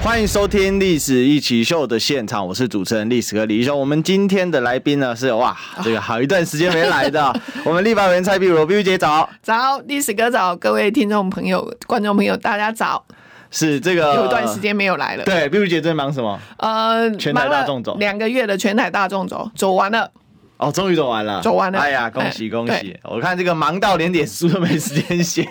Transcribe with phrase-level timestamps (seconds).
[0.00, 3.76] 欢迎收听《历史一起秀》的现场，我是主持人历史哥李修。
[3.76, 13.04] 我们今天的来宾呢是哇，这个好一段时间没来的， 我们立法委员蔡壁如，壁如姐早，早，历史哥早，各位听众朋友、观众朋友，大家早。
[13.50, 16.38] 是这个有一段时间没有来了，对，壁如姐在忙什么？
[16.58, 20.10] 呃，全台大众走两个月的全台大众走，走完了。
[20.58, 21.78] 哦，终于走完了，走完了。
[21.78, 22.94] 哎呀，恭喜恭喜！
[23.04, 25.48] 我看这个忙到连点书都没时间写。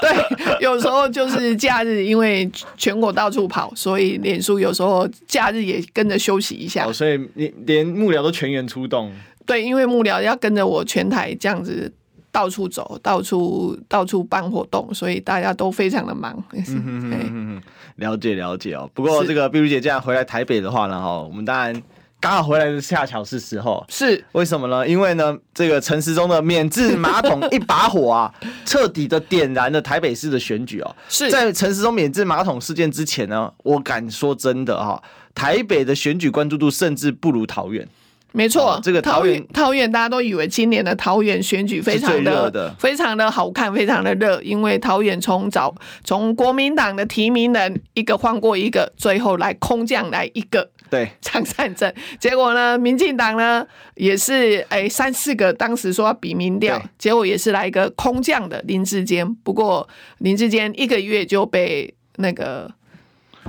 [0.00, 6.86] 对，有时候就是假日，因为全国到处跑，所以脸书有时候假日也跟着休息一下。
[6.86, 9.12] 哦，所以你连幕僚都全员出动。
[9.46, 11.92] 对，因为幕僚要跟着我全台这样子
[12.32, 16.32] 到处走，到处到处办活动，所以大家都非常的忙。
[16.52, 17.62] 嗯哼哼哼哼，
[17.94, 18.90] 了解了解哦。
[18.92, 21.80] 不过这个碧如姐这样回来台北的话呢，哈，我们当然。
[22.20, 24.86] 刚好回来的恰巧是时候，是为什么呢？
[24.86, 30.96] 因为呢，这个陈时中的免治马桶 一把火啊，彻底的点燃了台北市的选举哦。
[31.08, 35.00] 是在陈时中免治马桶事件之前呢，我敢说真的哈，
[35.32, 37.86] 台北的选举关注度甚至不如桃园。
[38.32, 45.74] 没错，哦，这个桃园桃园大家都以为今年的桃园选举非常的，的非常的好看，非常的热，因为桃园从早
[46.04, 50.68] 从国民党的提名人一个换过一个，最后来空降来一个。
[50.90, 62.70] 对， 张善政，结果呢，民进党呢也是哎三四个，当时说要比民调，结果也是来一个空降的林志坚，不过林志坚一个月就被那个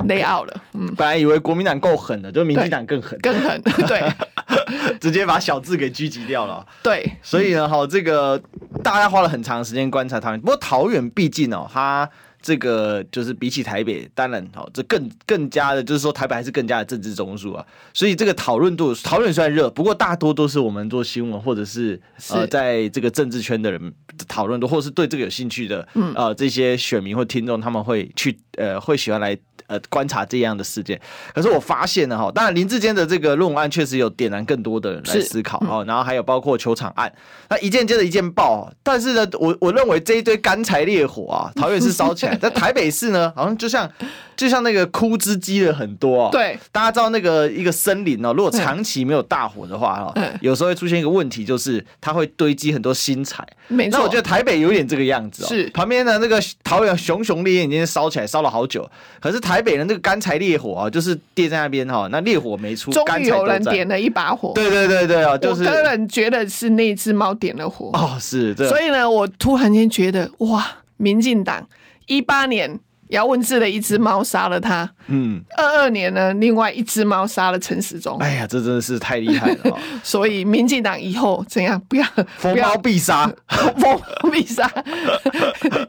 [0.08, 0.64] lay out 了。
[0.74, 4.04] 嗯，本来以为国民党够狠的，就民进党更狠，更狠， 对，
[5.00, 6.66] 直接把小智给狙击掉了。
[6.84, 8.42] 对，所以呢，好，这个
[8.84, 12.10] 大家花了很长时间观察桃园，不过桃园毕竟哦，他。
[12.42, 17.66] 这个就是比起台北，当然好，这更更加的，就是说台北还是更加的政治中枢啊。
[17.94, 22.00] 所以这个讨论度，讨论虽然热，不过大多都是我们做新闻或者是
[22.30, 23.94] 呃，在这个政治圈的人
[24.28, 29.38] 讨论多，或者是对这个有兴趣的呃这些选民或听众，他们会去呃会喜欢来。
[29.70, 31.00] 呃，观察这样的事件，
[31.34, 37.14] 可是我发现了哈，当然林志坚的这个论文案确实有点燃更多的人来思考哦，然后还有包括球场案，
[37.50, 43.90] 那一件接着一件爆，但是呢，我我认为这一堆干柴烈火啊，桃园市烧起来， 在台北市呢，好像就像。
[44.40, 53.46] 就像那个枯枝积了很多哦，对，大家知道那个一个森林哦，如果长期没有大火的话哈，有时候会出现一个问题，就是它会堆积很多新柴。
[53.68, 55.70] 没错，那我觉得台北有点这个样子哦，是。
[55.72, 58.90] 旁边的那个桃园熊熊烈焰已经烧起来，烧了好久，
[59.20, 64.54] 可是台北的那个干柴烈火啊，就是跌在那边哈，那烈火没出，终于有人点了一把火。
[64.56, 67.90] 对对对对啊，就是我个人觉得是那只猫点了火。
[67.92, 71.68] 哦，是，所以呢，我突然间觉得哇，民进党
[72.08, 72.80] 一八年。
[73.10, 74.90] 姚文智的一只猫杀了他。
[75.08, 78.18] 嗯，二二年呢，另外一只猫杀了陈时中。
[78.20, 79.78] 哎呀，这真的是太厉害了，哦。
[80.04, 81.80] 所以民进党以后怎样？
[81.88, 82.06] 不要
[82.38, 83.74] 逢猫必杀，逢
[84.24, 84.72] 猫必杀。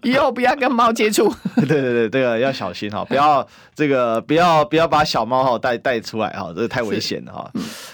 [0.02, 1.32] 以后不要跟猫接触。
[1.56, 7.50] 对对对，这个要小心哈，不要这个不要不要把小猫哈带带出来哈，这个太危险了哈。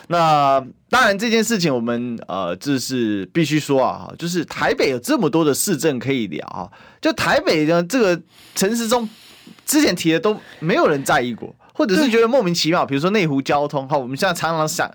[0.08, 8.22] 那当然这件事情我们呃就是必须说啊，就是台北有这么多的市政可以聊，就台北呢这个
[8.54, 9.08] 陈时中。
[9.64, 12.86] 之前提的都没有人在意过，或者是觉得莫名其妙。
[12.86, 14.88] 比如说内湖交通，哈，我们现在常常想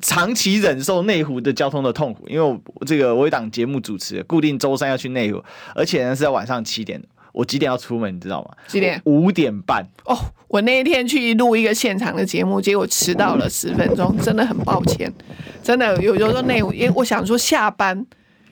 [0.00, 5.42] 长期忍受内湖的交通的痛苦，因为我这个我一档节目主持，固定周三要去内湖，
[5.74, 8.50] 而且呢是在晚上七点的，我几点要出门，你知道吗？
[8.66, 8.98] 几点？
[9.04, 9.86] 五点半。
[10.06, 10.16] 哦，
[10.48, 15.12] 我那一天去录一个现场的节目，结果迟到了十分钟，真的很抱歉。
[15.62, 18.06] 真的有时候内湖，因为我想说下班。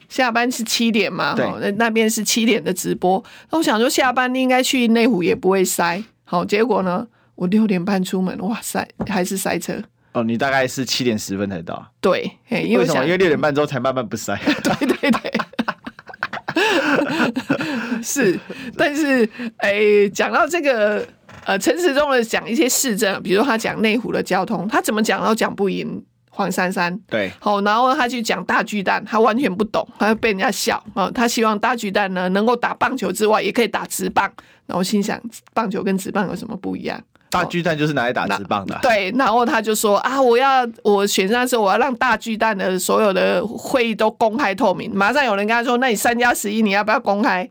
[0.08, 1.34] 下班是七点嘛？
[1.34, 3.24] 好，那那边是七点的直播。
[3.50, 6.04] 那我想说下班应该去内湖也不会塞。
[6.24, 9.72] 好，结果呢，我六点半出门，哇塞，还是塞车。
[10.12, 11.90] 哦，你大概是七点十分才到？
[12.02, 13.02] 对，因为，为什么？
[13.04, 14.38] 因为六点半之后才慢慢不塞。
[14.62, 15.32] 对 对对，
[18.02, 18.38] 是。
[18.76, 21.06] 但是，哎，讲到这个，
[21.44, 26.04] 呃，陈时中的讲一些市政，比如说他讲内湖的交通，他怎么讲都讲不赢。
[26.34, 31.10] 黄珊珊对，好，然后他去讲大巨蛋，他完全不懂，他被人家笑啊。
[31.14, 34.32] 他希望大巨蛋呢能够打棒球之外，也可以打直棒。
[34.64, 35.20] 然后心想，
[35.52, 36.98] 棒球跟直棒有什么不一样？
[37.32, 38.78] 大巨蛋就是拿来打职棒的。
[38.82, 44.94] 对，然后他就说啊，我要我选上的时候，我要让大巨蛋的所有的会议都公开透明。
[44.94, 47.50] 马上有人跟他说，那你三加十一你要不要公开？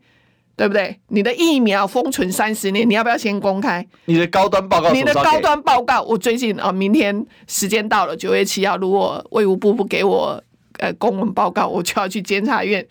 [0.54, 1.00] 对不对？
[1.08, 3.84] 你的疫苗封存三十年，你要不要先公开？
[4.06, 10.44] 你的高端报告，你的高端报告，我最近啊、哦，明天时间到了，九月七号，如果卫武部不给我
[10.78, 12.86] 呃公文报告，我就要去监察院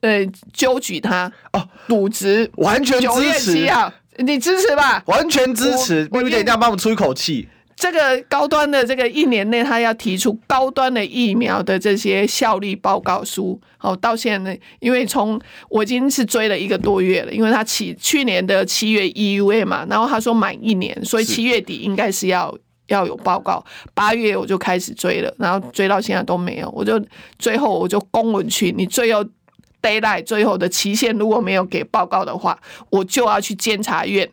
[0.00, 0.24] 呃
[0.54, 3.92] 纠举他哦，渎职，完全支持啊，
[4.24, 5.02] 你支持吧？
[5.06, 7.48] 完全支持，我有点这样帮我们出一口气。
[7.76, 13.58] 这个高端的这个一年内，他要提出高端的疫苗的这些效力报告书。
[13.78, 15.40] 好，到现在，因为从
[15.70, 22.54] 我已经是追了一个多月了，因为他起去年的七月 EUA 嘛，然后他说满一年，所以七月底应该是要
[22.88, 23.64] 要有报告。
[23.94, 27.02] 八月我就开始追了，然后追到现在都没有，我就
[27.38, 29.24] 最后我就公文去，你最后
[29.82, 32.58] deadline 最后的期限如果没有给报告的话，
[32.90, 34.30] 我就要去监察院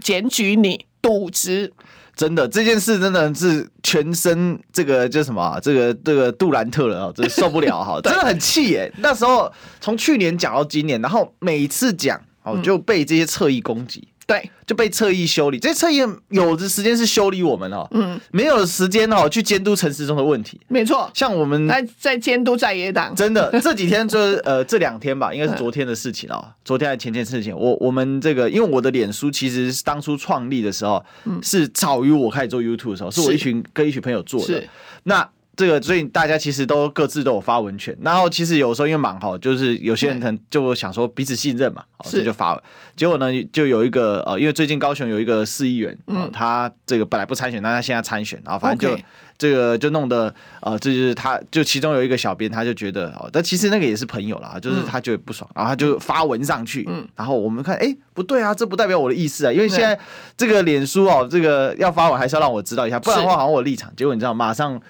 [0.00, 1.72] 检举你渎职。
[2.16, 5.58] 真的这件事真的是全身这个叫什么、啊？
[5.60, 8.92] 这个这个杜兰特了啊，真受不了哈， 真的很气耶。
[8.98, 14.06] 那时候从去年讲到今年，然后每次讲哦就被这些侧翼攻击。
[14.26, 15.58] 对，就被侧翼修理。
[15.58, 15.98] 这侧翼
[16.28, 20.58] 有的时间是修理我们哦，嗯，没有时间哦去监督陈时中的问题。
[20.68, 23.14] 没错，像我们在在监督在野党。
[23.14, 26.42] 真的， 这几天就是呃这两天吧，应该是昨天的事情哦。
[26.64, 34.46] 昨天还前天事情，我我们这个因为我的脸书其实当初创立的时候，嗯，是早于我开始做 YouTube 的时候，是我一群跟一群朋友做的。
[34.46, 34.68] 是
[35.02, 35.28] 那。
[35.56, 37.96] 这个，所以大家其实都各自都有发文权。
[38.02, 42.62] 然后其实有时候因为忙哈，就是有些人可能就想说彼此信任嘛，所以就发了。
[42.96, 49.02] 结果呢，就有一个呃，因为最近高雄有一个市议员，嗯，他这个本来不参选，但他现在参选，然后反正就
[49.36, 59.98] 这个就弄得呃，这就是他就其中有一个小编，他就觉得哦，但其实那个也是朋友啦，就是他觉得不爽，然后他就发文上去，嗯，然后我们看，哎，不对啊，这不代表我的意思啊，因为现在
[60.36, 63.92] 这个脸书哦，这个要发文还是要让我知道一下，不然的话好像我立场。
[63.96, 64.80] 结果你知道，马上。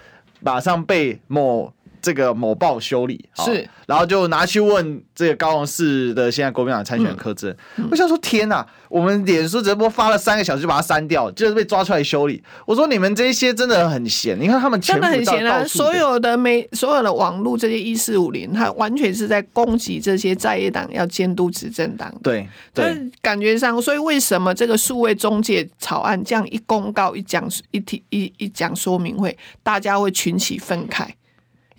[0.44, 1.72] 马上被某
[2.04, 7.56] 这个某报修理，是，然后就拿去问这个高雄市的现在国民党参选人柯志恩。
[7.78, 8.66] 嗯嗯、我想说，天哪！
[8.90, 12.40] 我们脸书直播发了三个小时就把它删掉，就是被抓出来修理。
[12.66, 15.64] 我说你们这些真的很闲，你看他们真的很闲啊！
[15.64, 22.14] 所有的媒、所有的网络这些一四五零，他完全是在攻击这些在野党要监督执政党。
[22.22, 31.08] 对，对，感觉上，所以为什么这个数位中介草案这样一公告、一讲、一提、一一讲说明会，大家会群起愤慨？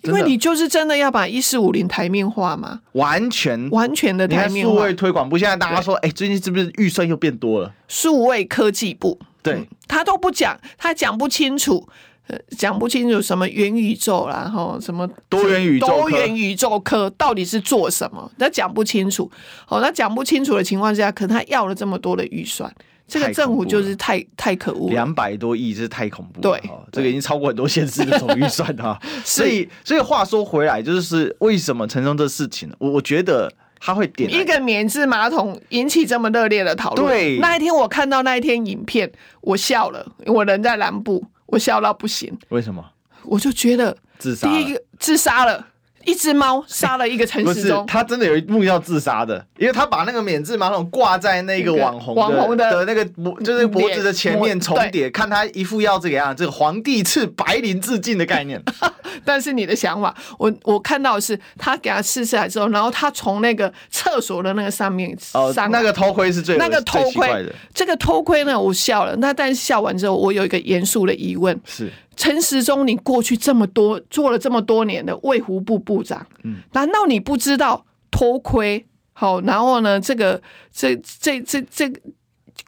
[0.06, 2.80] 因为你就是真的要把一四五零台面化嘛？
[2.92, 4.72] 完全完全的台面化。
[4.72, 7.72] 数位推广部现在大家说，哎，最近是不是预算又变多了？
[7.88, 11.86] 数位科技部，对、嗯、他都不讲，他讲不清楚，
[12.28, 18.30] 呃，讲不清楚什么元宇宙啦，然后什么多元宇宙多元宇宙科到底是做什么？
[18.38, 19.30] 他讲不清楚。
[19.68, 22.72] 哦，他讲不清楚的情况下，可能他要了这么多的预算。
[23.06, 26.58] 这个政府就是太太可恶，两百多亿，这是太恐怖了。
[26.60, 29.00] 对，这个已经超过很多县市的总预算哈。
[29.24, 37.06] 所以，所以话说回来，就是为什么陈时中这事情，我我觉得他会点一个免治马桶引起这么热烈的讨论。
[37.06, 39.10] 对，那一天我看到那一天影片，
[39.40, 42.36] 我笑了，我人在南部，我笑到不行。
[42.48, 42.84] 为什么？
[43.24, 45.66] 我就觉得自杀，第一个自杀了。
[46.06, 58.62] 一只猫杀了一个陈时中，他真的有一幕要自杀的，因为他把那个免治马桶挂在那个网红网红的那个脖，就是脖子的前面重叠，看他一副要这个样，这个皇帝赐白绫自尽的概念。
[59.24, 69.16] 但是你的想法，我我看到的是他给他试下来之后，然后他从那个厕所的那个上面哦，那个偷窥是最那个偷窥，这个偷窥呢，我笑了。
[69.16, 71.90] 那但是笑完之后，我有一个严肃的疑问是。
[72.16, 78.86] 陈时中，你过去这么多做了这么多年的卫福部部长，嗯，难道你不知道偷窥？
[79.12, 80.40] 好，然后呢，这个
[80.72, 81.92] 这这这这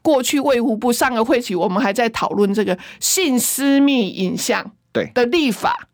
[0.02, 5.88] 过去卫福部上个会期，我们还在讨论这个性私密影像对的立法，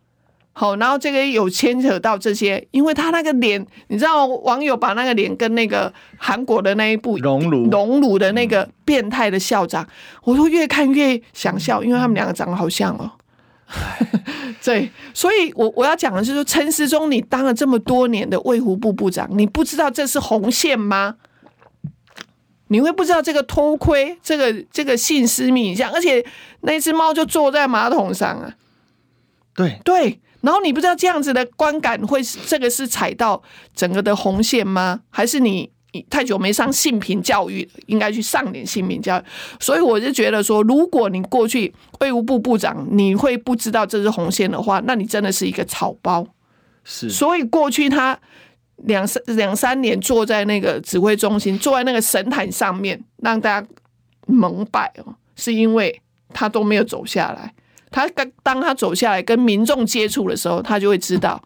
[0.52, 9.86] 好，然后这个有牵扯到这些，因为他那个脸，你知道网友把那个脸跟那个韩国的那一部熔炉熔炉的那个变态的校长，
[10.24, 13.10] 我都越看越想笑，因为他们两个长得好像哦。
[14.62, 21.16] 对，所以我我要讲的是说，陈时中，你当了这么多年的卫福部部长，你不知道这是红线吗？
[22.68, 26.24] 你会不知道这个偷窥，这个这个性私密影像，而且
[26.62, 28.54] 那只猫就坐在马桶上啊。
[29.54, 33.42] 对对，然后你不知道这样子的观感会是这个是踩到
[33.74, 35.02] 整个的红线吗？
[35.10, 35.73] 还是你？
[36.08, 39.22] 太久没上性平教育，应该去上点性平教育。
[39.60, 46.26] 所以我就觉得说，如果你过去卫务部部长，你会不知道这是红线的话，那你真的是一个草包。
[46.84, 48.18] 是，所以过去他
[48.84, 53.66] 两三两三年坐在那个指挥中心，坐在那个神坛上面，让大家
[54.26, 57.54] 蒙拜哦，是因为他都没有走下来。
[57.90, 61.42] 他刚当他走下来跟民众接触的时候，他就会知道。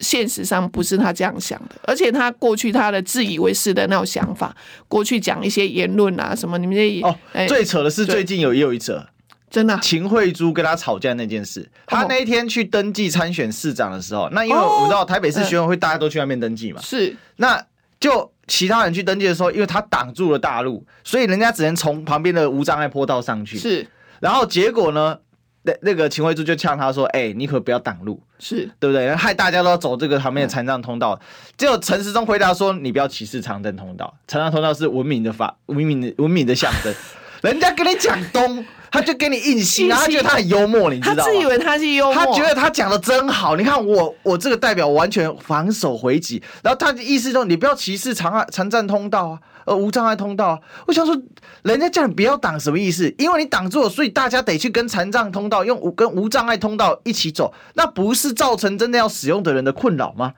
[0.00, 4.54] 现实上不是他这样想的，而且他过去他的自以为是的那种想法，
[4.88, 9.06] 过去讲一些言论啊什么，你们这哦，欸、最扯的是最近有也有一则，
[9.50, 17.64] 真的，秦惠珠跟他吵架那件事，他那一天去登记参选市长的时候，那因为我们知道台北市选委会大家都去那边登记嘛，是，那
[18.00, 23.86] 就其他人去登记的时候，因为他挡住了大路，所以人家只能从旁边的无障碍坡道上去，是，
[24.20, 25.18] 然后结果呢，
[25.62, 29.14] 那那个秦惠珠就呛他说：“哎、欸，你可不要挡路，是对不对？
[29.14, 31.18] 害大家都要走这个旁边的残障通道。”
[31.56, 36.92] 结果陈时中回答说：“你不要歧视长征通道，残障通道是文明的法，文明的文明的象征。
[37.42, 41.22] ”人家跟你讲东，他就跟你硬心，然后他觉得他很幽默，你知道吗？
[41.24, 43.56] 他自以为他是幽默，他觉得他讲的真好。
[43.56, 50.58] 你看我，我这个代表完全防守回击，然后他的意思说，你不要歧视长啊残障通道啊，呃，无障碍通道啊。
[50.86, 51.16] 我想说，
[51.62, 53.12] 人家叫你不要挡，什么意思？
[53.18, 60.34] 因为你挡住了，所以大家得去跟残障通道用无跟无障碍通道一起走，那不是造成真的要使用的人的困扰吗？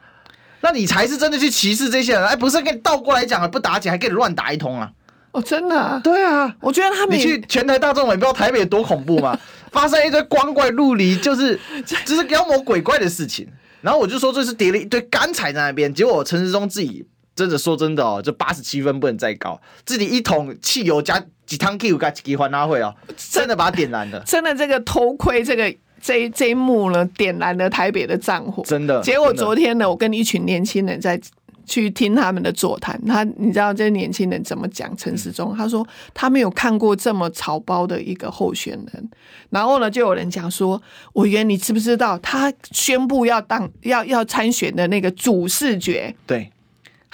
[0.60, 4.90] 那你才是真的去歧视这些人，哎，不是跟你倒过来讲，不打紧，还跟你乱打一通啊。
[5.32, 9.38] 哦，真的、啊，对啊，我觉得他们你去全台大众你不知道台北有多恐怖吗？
[9.72, 11.58] 发生一堆光怪陆离，就是
[12.06, 13.48] 就是妖魔鬼怪的事情。
[13.80, 17.04] 然后我就说这是叠了一堆干柴在那边，结果陈时中自己
[17.34, 24.20] 真的说真的哦，这八十七分不能再高，自己一桶汽油加几汤 Q 加几环拉会哦，真的把它点燃了。
[24.26, 28.62] 真的这个偷窥这个这一这一幕呢，点燃了台北的战火。
[28.64, 31.20] 真的，结果昨天呢，我跟一群年轻人在。
[31.66, 34.94] 去听他们的座谈，他你知道这年轻人怎么讲？
[34.98, 39.10] 陈时中他说他没有看过这么草包的一个候选人，
[39.48, 40.82] 然后呢，就有人讲说，
[41.14, 46.14] 委员你知不知道他宣布要当要要参选的那个主视觉？
[46.26, 46.52] 对。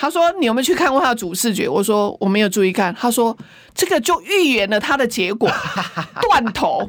[0.01, 3.37] 他说：“你有没有去看过他的主视觉？”我说：“我没有注意看。”他说
[3.75, 5.47] ：“这个就预言了他的结果，
[6.23, 6.89] 断头。”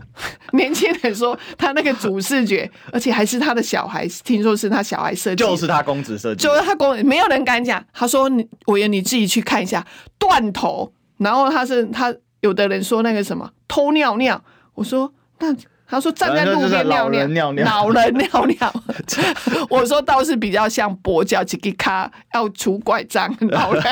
[0.53, 9.85] 年轻人说：“他那个主视觉，而且还是他的小孩，听说是他小孩设计，就是他公子设计，就是他公，没有人敢讲。”他说：“你，我言你自己去看一下
[10.17, 14.41] 断头。”然后他是他，有的人说那个什么偷尿尿，
[14.75, 15.53] 我说那。
[15.91, 16.87] 他说站在路边
[17.33, 18.73] 尿尿，老人尿尿。
[19.69, 23.83] 我说倒是比较像跛脚，吉吉卡要拄拐杖，老人。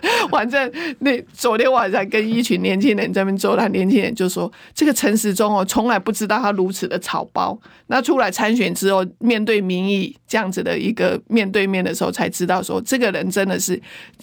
[0.30, 7.58] 反正那昨天晚上跟一群年轻人在那边坐，那年轻人就说：“这个陈时中哦，从来不知道他如此的草包。
[7.86, 13.80] 那出来参选之后，面对民意这样子的一个面对面的时候，才知道说这个人真的是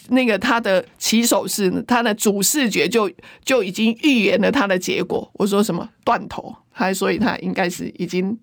[0.09, 3.09] 那个他的起手式，他的主视觉就
[3.43, 6.55] 就已经预言了他的结果。”我说什么断头？
[6.71, 8.37] 还所以他应该是已经，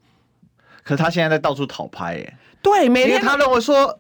[0.83, 2.35] 可他现在在到处讨拍耶。
[2.63, 3.99] 对，每天他认为说。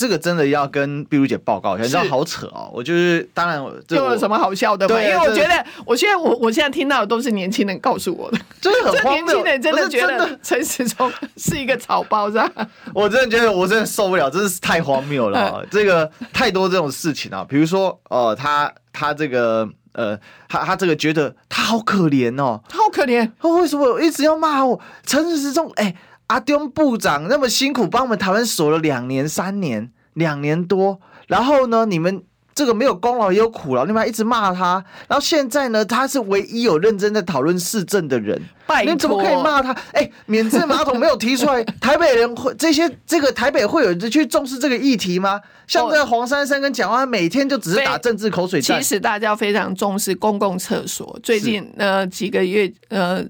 [0.00, 2.70] 这个真的要跟碧如姐报告一下，你知道好扯哦！
[2.72, 4.94] 我就是当然，这有什么好笑的吗？
[4.94, 9.24] 对，因为我觉得，我现在我我现在听到的都是年轻人告诉我的，就是很荒谬。
[9.26, 12.50] 年轻人真的觉得陈时中是一个草包，是吧？
[12.94, 15.66] 我真的觉得我真的受不了，真是太荒谬了。
[15.70, 23.30] 这个太多这种事情啊，比如说，呃，他他这个呃，他他这个觉得他好可怜哦，他好可怜。
[23.38, 25.70] 他为什么一直要骂我陈时中？
[25.76, 25.94] 哎。
[26.30, 32.22] 阿丢部长那么辛苦帮我们台湾守了两年、三年、两年多，然后呢，你们
[32.54, 39.72] 这个没有功劳也有苦劳，你们还一直骂他，然后现在呢，他是唯一有认真在讨论市政的人，拜托，你怎么可以骂他？
[39.92, 45.40] 哎，免治马桶没有提出来，台北人会这些这个台北会有人去重视这个议题吗？
[45.66, 48.80] 像这个黄珊珊跟蒋万安每天就只是打政治口水战。
[48.80, 53.26] 其实大家非常重视公共厕所，最近呃几个月呃。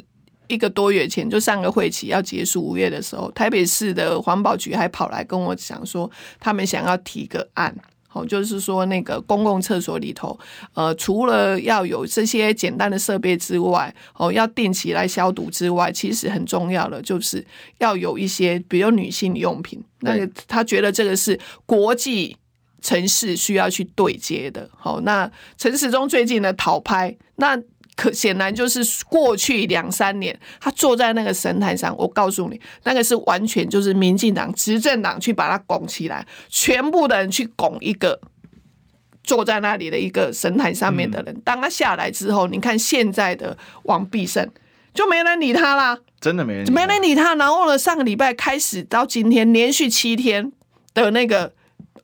[0.51, 7.73] 一个多月前，就上个会期要结束五月的时候，台北市的环保局还跑来跟我讲说，他们想要提个案，
[8.09, 10.37] 好，就是说那个公共厕所里头，
[10.75, 17.47] 呃，除了要有这些简单的设备之外，哦，要定期来消毒之外，其实很重要的就是
[17.79, 22.37] 要有一些，比如女性用品，那个他觉得这个是国际
[22.83, 24.69] 城市需要去对接的。
[24.77, 27.57] 好，那陈时中最近的讨拍，那。
[28.01, 28.81] 可显然就是
[29.11, 38.19] 过去两三年，他坐在那个神坛上，我告诉你，那个是完全就是民进党执政党去把他拱起来，全部的人去拱一个
[39.23, 41.43] 坐在那里的一个神坛上面的人。
[41.45, 44.49] 当他下来之后，你看现在的王必胜
[44.95, 47.35] 就没人理他啦，真的没人，没人理他。
[47.35, 50.51] 然后呢，上个礼拜开始到今天，连续七天
[50.95, 51.53] 的那个。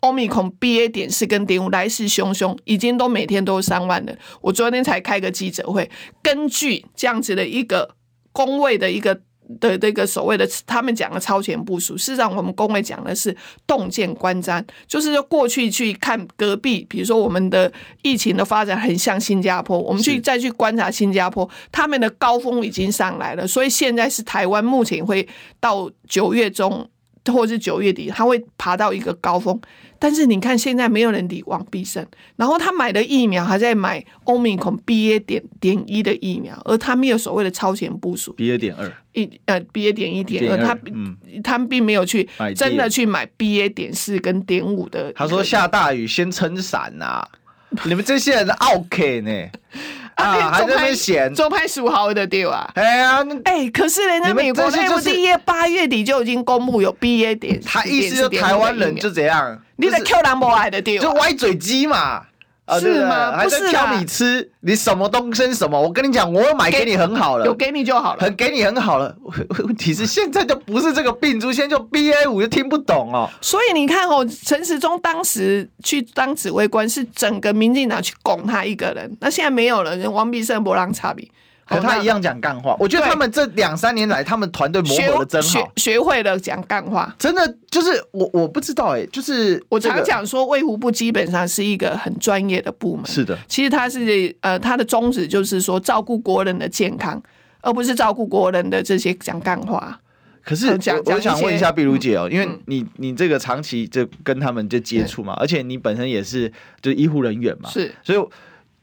[0.00, 4.15] 欧米孔 BA 点四跟点五来势汹汹，已经都每天都三万了。
[4.41, 5.91] 我昨天才开个记者会，
[6.23, 7.95] 根据这样子的一个
[8.33, 9.21] 工位的一个
[9.61, 13.35] 的这个所谓的他们讲的超前部署，事实上我们公卫讲的是
[13.67, 17.73] 洞见观瞻，就是说过去去看隔壁，比如说我们的
[18.03, 25.26] 疫情的发展很像新加坡，我们去再去观察新加坡，他们的高峰已经上来了，所以现在是台湾目前会
[25.61, 26.88] 到九月中。
[27.33, 29.61] 或者是九月底，他会爬到一个高峰。
[29.99, 32.04] 但是你看，现在没有人理王必胜，
[32.37, 45.11] 然后他买的疫苗还在买欧米孔 BA 点点一的疫苗，而他没有所谓的超前部署 BA 点二一呃 BA 点一点二，他嗯，他并没有去真的去买 BA 点四跟点五的。
[45.14, 47.26] 他说下大雨先撑伞呐，
[47.85, 49.30] 你们这些人 OK 呢？
[50.16, 52.70] 啊，还在那边嫌，做派十五号的对吧？
[52.75, 61.02] 哎呀，哎，可是人家美国 FDA 八月底就已经公布有毕业点，他意思就台湾人就这样，你在 Q 兰博来的对吧？
[61.02, 62.23] 就歪嘴鸡嘛。
[62.66, 63.42] 啊、是吗？
[63.42, 65.80] 不是还在挑你吃，你什么东西什么？
[65.80, 69.16] 我跟你讲，我买给你很好了，有给你就好了，很给你很好了。
[69.61, 73.30] 问题是现在就不是这个病毒，现在就 BA 五就听不懂哦。
[73.40, 81.26] 所以你看哦，陈时中当时去当指挥官，是整个民进党去拱他一个人，那现在没有了，人王必胜博浪差别。
[81.68, 87.12] 和他一样讲干话，我觉得他们这两三年来，他们团队磨合的真好，学学会了讲干话。
[87.18, 93.04] 真的就是我我不知道哎、欸，就是我常讲说，卫福部基本上是一个很专业的部门。
[93.04, 97.20] 是的，其实他是呃，他的宗旨就是说照顾国人的健康，
[97.62, 100.00] 而不是照顾国人的这些讲干话。
[100.44, 100.75] 可是我，
[101.06, 108.18] 我想问一下碧如姐哦、喔，因为你你这个长期就跟他们就接触嘛，而且你本身也是就医护人员嘛，是，所以。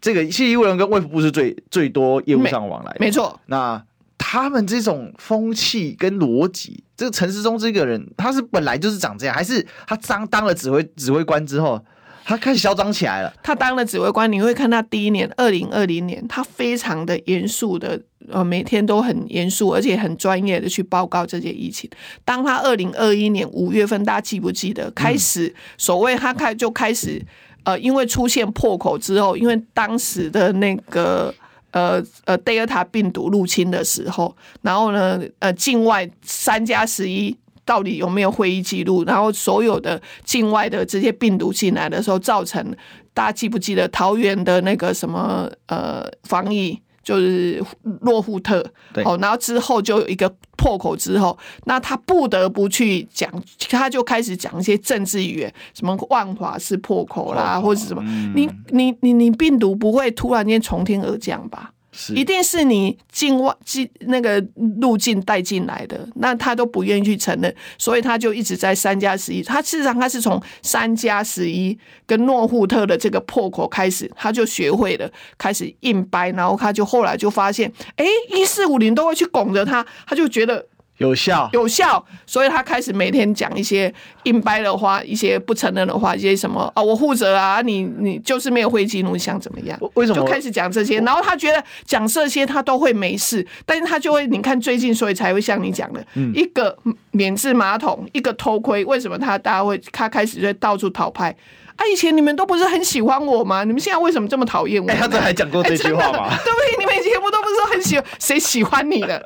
[0.04, 3.40] 这个其实医务人跟卫福部是最最多业务上往来的，没错。
[3.46, 3.82] 那
[4.18, 11.82] 他们这种风气跟逻辑，这个陈世忠这个人，他是本来就是长这样，还是他当当了指挥指挥官之后，
[12.26, 13.34] 他开始嚣张起来了？
[13.42, 17.98] 他当了指挥官，你会看他第一年二零二零年，他非常的严肃的，
[18.30, 21.90] 呃，每天都很严肃，而且很专业的去报告这些疫情。
[22.26, 24.92] 当他二零二一年五月份，大家记不记得？
[24.92, 27.26] 开始所谓他开就开始。
[27.64, 31.34] 呃，因为出现破口之后，因为当时的那个
[31.72, 39.04] 呃呃 Delta 病毒入侵的时候，然后呢，呃，境外三加十一到底有没有会议记录？
[39.06, 42.76] 然后所有的境外的这些病毒进来的时候，造成
[43.14, 46.78] 大家记不记得桃园的那个什么呃防疫？
[47.04, 47.64] 就是
[48.02, 48.66] 洛夫特，
[49.04, 53.30] 哦，然后之后就有一个破口之后，那他不得不去讲，
[53.70, 61.74] 他就开始讲一些政治语言，什么万华是破口啦，或者什么，嗯、你你你你病毒不会突然间从天而降吧？
[62.10, 64.44] 一定是你境外进那个
[64.80, 69.42] 路径带进来的，那他都不愿意去承认，所以他就一直在三加十一。
[69.42, 80.66] 他事实上他是从三加十一跟诺富特的这个破口开始，他就学会了开始硬掰，然后他就后来就发现，哎，一四五零都会去拱着他，他就觉得。
[81.04, 89.78] 有效，有效，所以他开始每天讲一些硬掰的话，一些不承认的话，一些什么啊、哦，我负责啊，你你就是没有会议记录，你想怎么样？
[89.96, 90.22] 为什么？
[90.22, 96.78] 就开始讲这些，然后他觉得讲这些他都会没事，但是他就会，你看最近，所以才会像你讲的，嗯、一个
[97.12, 101.36] 免治马桶，一个偷窥，为什么他大家会他开始在到处讨拍？
[101.76, 103.64] 啊，以前你们都不是很喜欢我吗？
[103.64, 104.88] 你们现在为什么这么讨厌我？
[104.94, 106.30] 他这还讲过这句话吗？
[106.30, 106.78] 欸、对不对？
[106.80, 109.26] 你们以前不都不是很喜欢，谁喜欢你的？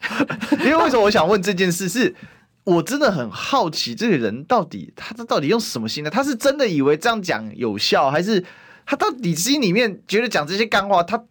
[0.64, 1.88] 因为为什么我想问这件事？
[1.88, 2.14] 是
[2.64, 6.10] 我真的很好奇，这个人到底他他到底用什么心呢？
[6.10, 8.44] 他是真的以为这样讲有效，还是
[8.84, 11.24] 他到底心里面觉得讲这些干话他？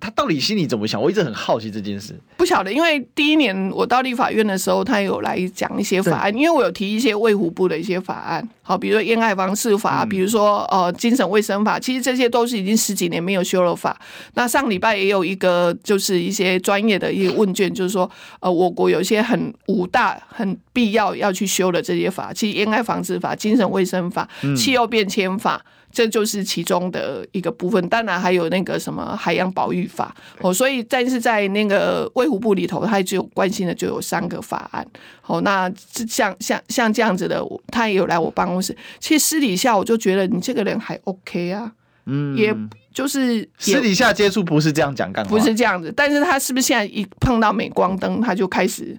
[0.00, 1.00] 他到底心里怎么想？
[1.00, 2.18] 我一直很好奇这件事。
[2.36, 14.00] 不晓得，因为第一年我到立法院的时候，他有来讲一些法案，因为我有提一些卫福部的一些法案，好，比如说烟害防治法，比如说呃精神卫生法，其实这些都是已经十几年没有修了法。
[14.34, 18.10] 那上礼拜也有一个，就是一些专业的一个问卷，就是说
[18.40, 25.62] 呃我国有一些很五大很必要要去修的这些法，其实烟害防治法、精神卫生法、气候变迁法。
[25.92, 34.86] 这就是其中的一个部分，当然还有那个什么海洋保育法哦，所以但是在那个卫福部里头，他只有关心的就有三个法案。
[35.26, 35.70] 哦，那
[36.08, 38.76] 像像像这样子的，他也有来我办公室。
[38.98, 41.72] 其实私底下我就觉得你这个人还 OK 啊，
[42.06, 42.54] 嗯，也
[42.92, 45.92] 就是私底下接触不是这样讲干话，不是这样子。
[45.96, 48.98] 但是他是不是现在一碰到镁光灯，他就开始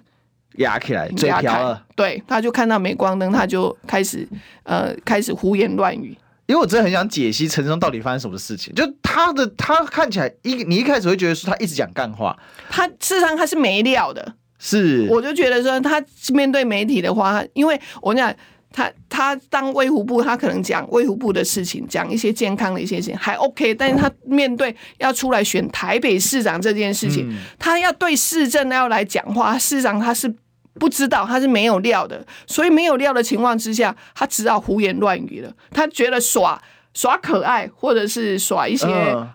[0.56, 1.82] 压起来，嘴瓢了？
[1.94, 4.26] 对，他就看到镁光灯，他就开始
[4.62, 6.16] 呃开始胡言乱语。
[6.52, 12.38] 因为我真的很想解析陈时中到底发生什么事情，就他的他看起来一你一开始会觉得说他一直讲干话，
[12.68, 15.08] 他事实上他是没料的，是。
[15.10, 18.30] 我就觉得说他面对媒体的话，因为我讲
[18.70, 30.34] 他他当卫福部，他可能讲卫福部的事情，讲一些健康的一些事情还 OK，但是他面对要出来选台北市长这件事情，嗯、他要对市政要来讲话，市长他是。
[30.74, 35.52] 不知道他是没有料的，所以没有料的情况之下，他只好胡言乱语了。
[35.70, 36.60] 他觉得耍
[36.94, 38.86] 耍可爱，或者是耍一些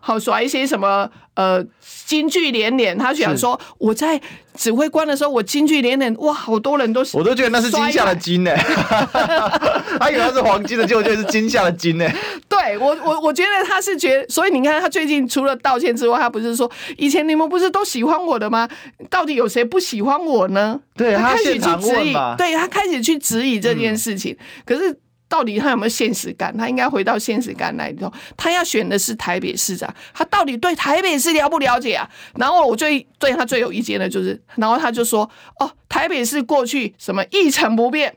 [0.02, 1.64] 好、嗯、耍一些什么呃
[2.06, 2.98] 金句连连。
[2.98, 4.22] 他想说我在
[4.56, 8.52] 指挥官的时候，我金句连连，哇，好多人都我都觉得那是金下的金呢。
[10.00, 12.08] 他以为他是黄金的， 结果就是金下的金呢。
[12.48, 18.70] 对我我我觉得他是觉得，所以你看他最近除了道歉之外，他不是说以前你们不是都喜欢我的吗？
[19.10, 20.80] 到底有谁不喜欢我呢？
[20.96, 25.00] 对他开始去质疑，对他开始去质疑这件事情，嗯、可是。
[25.30, 26.56] 到底他有没有现实感？
[26.58, 27.94] 他应该回到现实感来。
[28.36, 32.10] 他要选的是台北市长，他到底对台北市了不了解啊？
[32.36, 38.16] 然后我最对他最有意见的就是，然后他就说：“哦，台北市过去什么一成不变，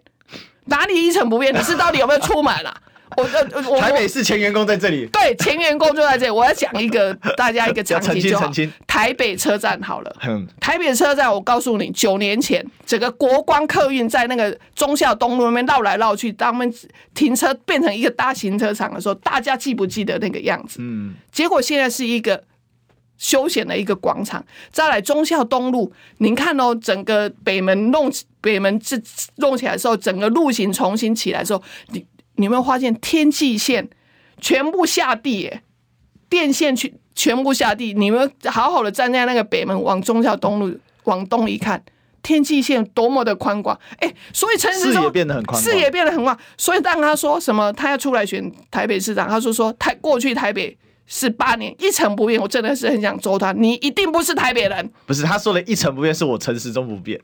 [0.67, 1.55] 哪里一成不变？
[1.55, 2.77] 你是到底有没有出满啊？”
[3.21, 6.31] 我我台北市前员工在这里，对，前员工就在这里。
[6.31, 8.51] 我要讲一个 大家一个场景就好，
[8.87, 10.17] 台北车站好了，
[10.61, 16.75] 台北车站，我告诉你，九年前整个国光客运在那个忠孝东路那边绕来绕去，当他们
[17.15, 20.79] 停车变成一个大型车场的时候，大家记不记得那个样子？
[20.81, 22.43] 嗯，结果现在是一个
[23.19, 24.45] 休闲的一个广场。
[24.71, 28.97] 再来忠孝东路，您看哦，整个北门弄北门这
[29.37, 32.05] 弄起来的时候，整个路型重新起来的时候，你。
[32.41, 33.89] 你有没有发现天际线
[34.41, 35.47] 全部下地？
[35.47, 35.63] 欸，
[36.31, 37.93] 电线去全部下地。
[37.93, 40.75] 你们好好的站在那个北门往忠孝东路
[41.05, 41.83] 往东一看，
[42.23, 43.79] 天际线多么的宽广！
[43.99, 46.37] 哎，所以陈时中视野变得很宽，视野变得很广。
[46.57, 50.77] 所以当他说什么他要出来选台北市长，他说说台过去台北。
[51.13, 53.51] 是八年一成不变，我真的是很想揍他。
[53.51, 54.91] 你一定不是台北人。
[55.07, 57.21] 不是，他说的一成不变是我陈时中不变。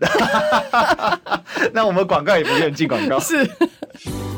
[1.72, 3.20] 那我们广告也不愿进广告。
[3.20, 3.48] 是，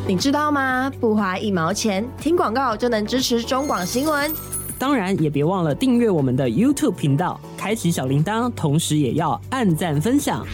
[0.06, 0.92] 你知道吗？
[1.00, 4.30] 不花一毛钱，听广告就能支持中广新闻。
[4.78, 10.46] 当然，也别忘了订阅我们的 YouTube 频道，开启小铃铛，同时也要按赞分享，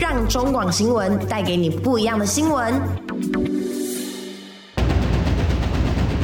[0.00, 2.72] 让中广新闻带给你不一样的新闻。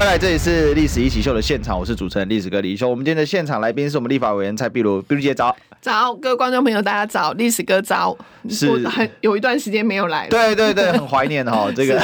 [0.00, 2.88] 来，这里是《历史一起秀》的现场，我是主持人历史哥李易修。
[2.88, 5.56] 我们今天的现场来宾是我们立法委员蔡碧如，碧如姐早。
[5.80, 8.16] 早，各位观众朋友，大家早，历史哥早。
[8.50, 10.30] 是，很有一段时间没有来了。
[10.30, 11.98] 对对对，很怀念哈， 这个，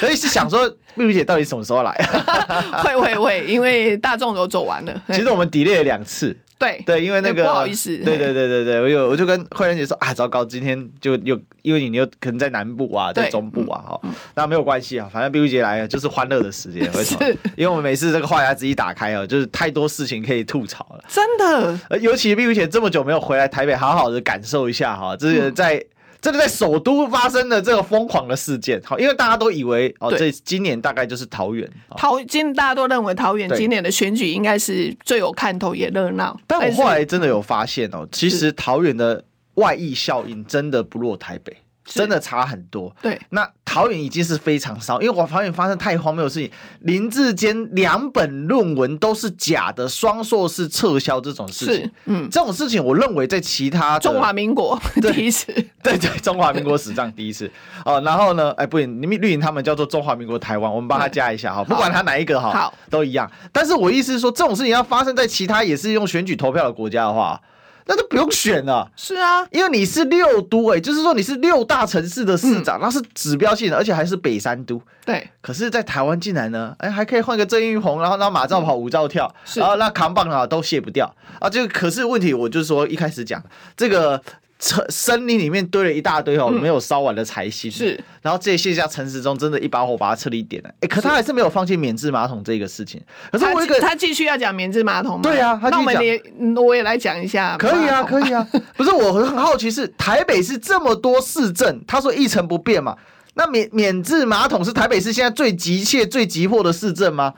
[0.00, 0.66] 所以是想说，
[0.96, 1.92] 碧如姐到底什么时候来？
[2.82, 5.02] 会会会，因为大众都走完了。
[5.08, 6.34] 其实我们 delay 了两次。
[6.64, 14.00] 对 对，因为那个不好意思，对对对对对，我有我就跟慧仁姐说啊，糟糕，今天就又因为你又可能在南部啊，在中部啊，哈，
[14.34, 17.26] 那没有关系啊，反正壁如姐来了就是欢乐的时间，为什么？
[17.56, 21.98] 因为我们每次这个话匣子一打开啊，就是太多事情可以吐槽了，真的。
[22.00, 25.84] 尤其壁如姐这么久没有回来台北，好好的感受一下哈，这是在。
[26.24, 36.34] 这个在首都发生的这个疯狂的事件，好，因为大家都以为哦，这今年大概就是桃园，桃今大家都认为桃园今年的选举应该是最有看头也热闹。
[36.46, 39.22] 但我后来真的有发现哦，其实桃园的
[39.56, 41.54] 外溢效应真的不落台北。
[41.84, 42.94] 真的差很多。
[43.02, 57.50] 对，那桃园已经是非常烧，因为我桃园发生太荒谬的事情，林志坚两本论文都是假的，双硕士撤销这种事情，嗯，这种事情我认为在其他中华民国 第一次， 对对，中华民国史上第一次
[57.84, 58.00] 哦。
[58.04, 63.30] 然后呢，哎，不行，你们绿营他们叫做中华民国台湾，我们帮他加一下哈，不管他哪一个哈，好，都一样。
[63.52, 67.40] 但是我意思是说，这种事情要发生在其他也是用选举投票的国家的话。
[67.86, 74.80] 那就不用选了，是啊，因为你是六都哎、欸，就是说你是六大城市的市长，那、嗯、是指标性的，而且还是北三都。
[75.04, 81.50] 对，可是，在台湾竟然呢，哎，还可以换个郑运鹏，然后让马照跑，舞照跳，是然后那扛棒啊都卸不掉啊。
[81.50, 83.42] 这个可是问题，我就是说一开始讲
[83.76, 84.22] 这个。
[84.58, 87.72] 森林里面堆了一大堆哦，没有烧完的柴薪、嗯。
[87.72, 90.70] 是，然后这些卸下陈时中真的一把火把它彻底点了。
[90.80, 93.02] 哎，可他还是没有放弃免治马桶这个事情。
[93.30, 95.22] 可是我一个他继续要讲免治马桶吗？
[95.22, 96.22] 对啊，那我们也
[96.56, 97.56] 我也来讲一下。
[97.58, 98.46] 可以啊，可以啊。
[98.76, 102.96] 不是，我很好奇是台北市这么多市政，他说一成不变嘛？
[103.34, 107.34] 那免免治马桶是台北市现在最急切、最急迫的市政吗？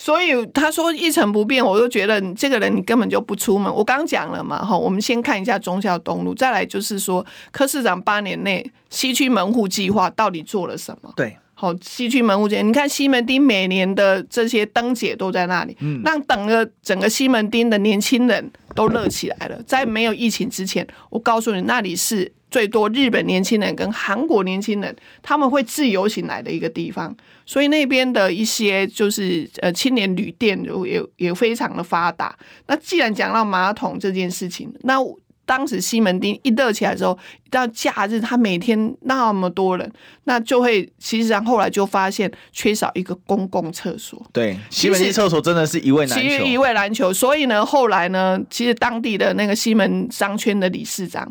[0.00, 3.70] 所以他说一成不变，我就觉得你这个人你根本就不出门。
[3.74, 11.12] 我刚讲了嘛，哈，我们先看一下忠孝东路，再来就是说柯市长八年内西区门户计划到底做了什么？
[11.16, 19.60] 对，好，西区门户计划，你看西门町每年的这些灯节都在那里，嗯，让整个整个西门町的年轻人都热起来了。
[19.66, 22.32] 在没有疫情之前，我告诉你，那里是。
[22.50, 32.34] 最多日本年轻人跟韩国年轻人，他们会自由行来的一个地方，所以那边的一些就是呃青年旅店也也非常的发达。
[32.66, 34.96] 那既然讲到马桶这件事情，那
[35.44, 37.18] 当时西门町一热起来之后，
[37.50, 39.90] 到假日他每天那么多人，
[40.24, 44.22] 那就会其实上后来就发现缺少一个公共厕所。
[44.32, 47.12] 对，西门町厕所真的是一位难求，其实一位难求。
[47.12, 51.30] 所以呢，后来呢，其实当地的那个西门商圈的理事长。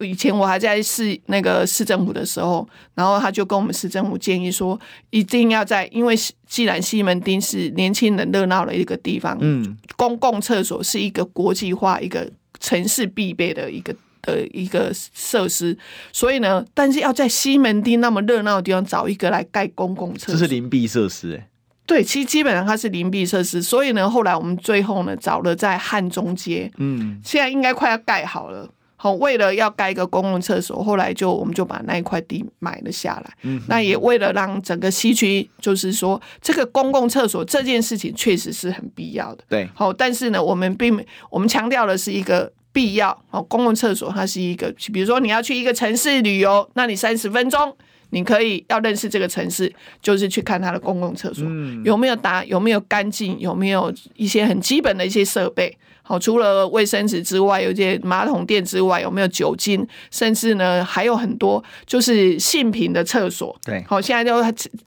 [0.00, 4.78] 以前我还在市那个市政府的时候，然后他就跟我们市政府建议说，
[5.10, 6.14] 一定要在，因为
[6.46, 15.76] 既然西门町是年轻人热闹的一个地方，嗯，公共厕所是一个国际化、一个城市必备的一个的一个设施，
[16.12, 21.48] 所以呢，但是要在西门町那么热闹的地方找一个来盖公共厕所，这是灵璧设施哎，
[21.86, 28.68] 对，其实基本上它是灵璧设施，所以呢，后来我们最后呢找了在汉中街，嗯，现在应该快要盖好了。
[29.00, 33.32] 好，为了要盖一个公共厕所，后来就我们就把那一块地买了下来。
[33.42, 39.44] 嗯，那也为了让整个西区，就是说这个公共厕所这件事情确实是很必要的。
[39.48, 43.16] 对，好，但是呢，我们并我们强调的是一个必要。
[43.30, 47.72] 哦，公共厕所它是一个，比如说你要去一个城市旅游，那你三十分钟，
[48.10, 55.78] 你可以要认识这个城市，就是去看它的公共厕所，嗯，有没有打，有没有干净，有没有一些很基本的一些设备。
[56.08, 59.86] 好，除了卫生纸之外，有些马桶垫之外，有没有酒精？
[60.10, 63.54] 甚至呢，还有很多就是性平的厕所。
[63.62, 64.42] 对，好，现在就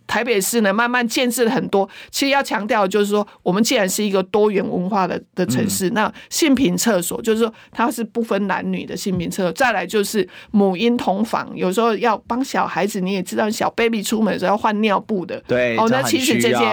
[0.08, 1.88] 台北市呢，慢慢建设了很多。
[2.10, 9.52] 其实要强调就是说，我们既然是一个多元文化的的城市，嗯、那性平厕所就是说它是不分男女的性平厕所。
[9.52, 15.40] 再来就是母婴同房，有时候要帮小孩子，你也知道，小 baby 出门的时候要换尿布的。
[15.48, 16.66] 对，哦，那其实这些。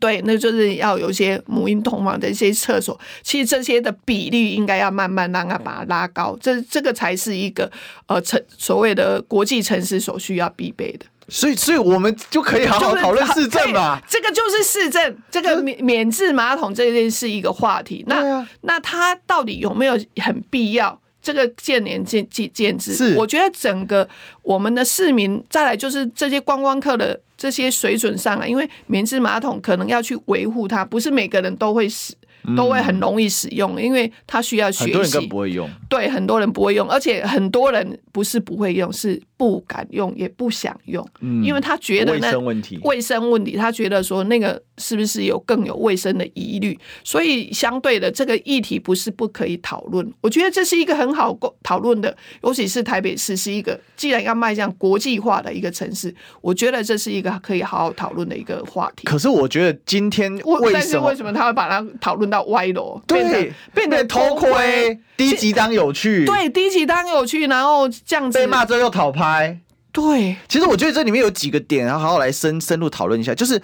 [0.00, 7.70] 对，那就是要有一些母婴同房的一些厕所，其实这些的比例应该要慢慢让它把它拉高，这这个才是一个
[8.06, 11.06] 呃城所谓的国际城市所需要必备的。
[11.28, 14.00] 所以，所以我们就可以好好讨论市政嘛。
[14.08, 18.04] 这个就是市政，这个免免治马桶这件是一个话题。
[18.08, 21.00] 那、啊、那它到底有没有很必要？
[21.22, 22.92] 这个见仁见见见智。
[22.94, 24.06] 是，我觉得整个
[24.42, 27.18] 我们的市民，再来就是这些观光客的。
[27.34, 32.14] 这些水准上来，因为免治马桶可能要去维护它，不是每个人都会使。
[32.56, 34.92] 都会很容易使用，因为它需要学习。
[34.92, 35.70] 很多人不会用。
[35.88, 41.06] 对，很多人不会用，而且很多人不是不会用，是不敢用，也不想用。
[41.20, 46.78] 嗯，因为他觉得那卫生问题，卫生问题，他觉得说那个是不是有更有卫生的疑虑？
[47.04, 50.12] 所以相对的，这个议题不是不可以讨论。
[50.20, 59.04] 我觉得这是一个很好讨论的，尤其是台北市是一个既然要迈向国际化的一个城市，我觉得这是一个可以好好讨论的一个话题。
[59.04, 60.70] 可是我觉得今天为什么？
[60.72, 62.31] 但是为什么他会把它讨论？
[62.32, 69.58] 到歪楼，对，变得偷窥，低级当有趣，对，低级当有趣，然后这样子被骂之后又讨拍，
[69.92, 70.34] 对。
[70.48, 73.34] 其实我觉得这里面有几个点，然后好好来深深入讨论一下。
[73.34, 73.60] 就是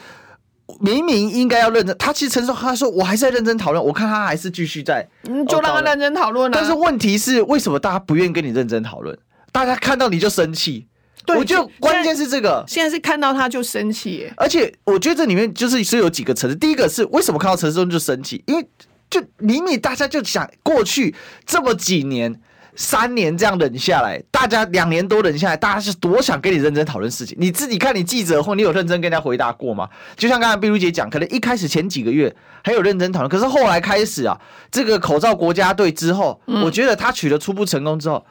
[0.80, 6.54] 明明应该要认真，他其实陈述他说我还是在认真讨论，我看他还是继续在，嗯，就让他认真讨论啊。
[6.54, 9.18] 但是问题是，为什么大家不愿意跟你认真讨论？
[9.50, 10.86] 大家看到你就生气。
[11.28, 16.56] 对，我觉得关键是这个，现在是看到他就生气，而且我觉得这里面就是是有几个层次。
[16.56, 18.42] 第一个是为什么看到陈时中就生气？
[18.46, 18.66] 因为
[19.10, 21.14] 就明明大家就想过去
[21.44, 22.40] 这么几年、
[22.74, 27.36] 三年这样忍下来，大家两年多忍下来，大家是多想跟你认真讨论事情。
[27.38, 29.86] 你自己看你记者或，你有认真跟人家回答过吗？
[30.16, 38.24] 就像刚才碧如姐讲，可能一开始前几个月还有认真讨论，可是后来开始啊，这个口罩国家队之后，嗯、我觉得他取得初步成功之后，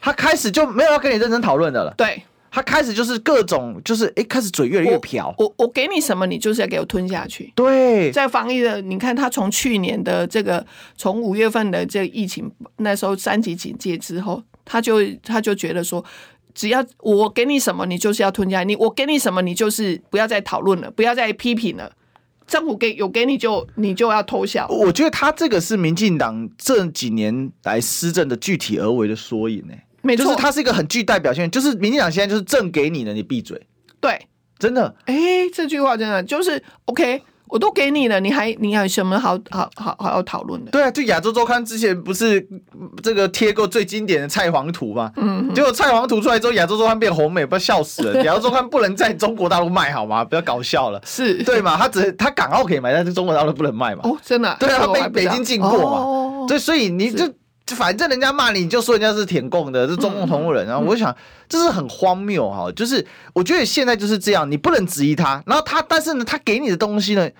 [0.00, 1.92] 他开始就没有要跟你认真讨论的了。
[1.96, 2.22] 对。
[2.54, 5.34] 他开始就是各种，就是哎，开始嘴越来越瓢。
[5.38, 7.52] 我我给你什么，你就是要给我吞下去。
[7.56, 10.64] 对，在防疫的，你看他从去年的这个，
[10.96, 16.04] 从五月份的这个疫情那时候三级警戒之后，他就他就觉得说，
[16.54, 18.62] 只要我给你什么，你就是要吞下。
[18.62, 21.90] 你我给你什么，你就是不要再讨论了，不要再批评了。
[22.46, 24.68] 政府给有给你就你就要偷笑。
[24.68, 29.74] 我觉得他这个是民进党这几年来施政的具体而为的缩影呢。
[30.04, 33.60] 没错，就是它是一个很具代表性，就是民进党现在就是正给你了，你闭嘴。
[34.00, 34.94] 对，真的。
[35.06, 35.14] 哎，
[35.52, 40.70] 这句话真的就是 OK，我都给你了，你还你还有什么好好好好要讨论的？
[40.70, 42.46] 对啊，就亚洲周刊之前不是
[43.02, 45.10] 这个贴过最经典的蔡黄图嘛？
[45.16, 48.22] 嗯，结果蔡黄图出来之后，亚洲周刊变红美，不要笑死了。
[48.24, 50.22] 亚洲周刊不能在中国大陆卖好吗？
[50.22, 51.76] 不要搞笑了，是对嘛？
[51.78, 54.02] 他只他港澳可以买，但是中国大陆不能卖嘛？
[54.04, 54.54] 哦，真的？
[54.60, 55.98] 对啊，他被北京禁过嘛？
[55.98, 57.32] 哦，对，所以你就。
[57.68, 60.66] 反正人家骂你，你就说人家是舔共的，是中共同路人。
[60.66, 61.16] 然后我就想，
[61.48, 62.70] 这是很荒谬哈。
[62.72, 65.42] 就是我觉得现在就是这样，你不能质疑他。
[65.46, 67.30] 然后他，但是呢，他给你的东西呢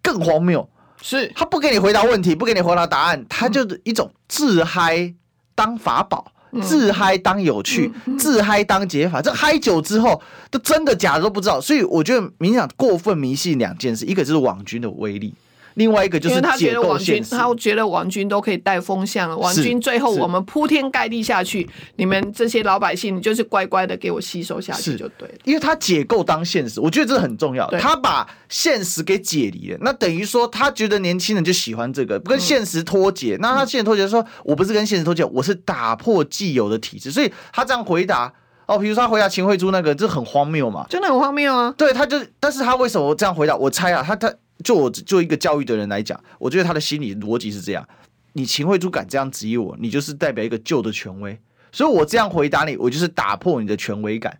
[0.00, 0.66] 更荒谬，
[1.02, 5.12] 是他不给你回答问题，不给你回答答案，他就是一种自嗨
[5.54, 9.20] 当法宝，自嗨当有趣，自嗨当解法。
[9.20, 11.60] 这嗨久之后，都真的假的都不知道。
[11.60, 15.34] 所以我觉得，民进党过分迷信两件事，一个就是网军的威力。
[15.76, 19.36] 另外一个就是他觉得网军，他觉得王军都可以带风向，了。
[19.36, 25.34] 王军最后我们铺天盖地下去，你们这些老百姓，就是乖乖的给我吸收下去就对了。
[25.44, 27.66] 因为他解构当现实，我觉得这很重要。
[27.78, 33.36] 他把现实给解离了，那等于说他觉得年轻人就喜欢这个，跟现实脱节。
[33.40, 37.12] 那他现实脱节，说我不是跟现实脱节，我是打破既有的体制。
[37.12, 38.32] 所以他这样回答。
[38.66, 41.72] 哦，比如说他回答秦惠珠那个，这很荒谬嘛，真的很荒谬啊。
[41.78, 43.54] 对，他就，但是他为什么这样回答？
[43.54, 44.28] 我猜啊，他他
[44.64, 47.88] 就我就一个教育的人来讲，我觉得他的心理逻辑是这样：
[48.32, 51.38] 你秦惠珠敢这样质疑我，你就是代表一个旧的权威，
[51.72, 54.38] 所以我这样回答你，我就是打破你的权威感。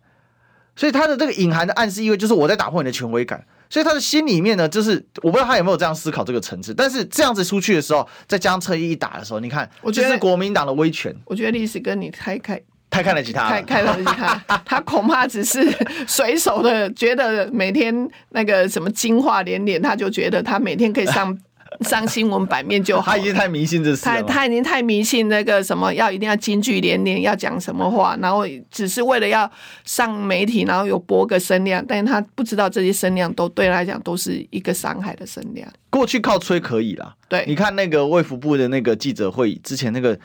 [0.75, 3.47] 所以他的这个隐含的暗示意味就是我在打破你的权威感。
[3.69, 11.15] 所以他的心里面呢，就是我不知道他有没有这样思考这个层次，但是这样子出去的时候，再加上侧翼一打的时候，你看，我觉得是国民党的威权。
[11.25, 12.63] 我觉得历史跟你开开。
[12.89, 15.67] 太看得起他，太看得起他， 他恐怕只是
[16.07, 21.37] 随手的觉得每天那个什么金话连连，他就觉得他每天可以上
[21.83, 23.13] 上新闻版面就好。
[23.13, 29.51] 他已经太迷信这事，他他已经太迷信那个什么要一定要金句连连，要讲什么话，然后只是为了要
[29.85, 35.69] 上媒体，然后有播个声量，但是他不知道这些声量都对他来讲都是一个伤害的声量。
[35.91, 40.19] 过去靠吹可以啦，对，你看那个卫福部的那个记者会之前那个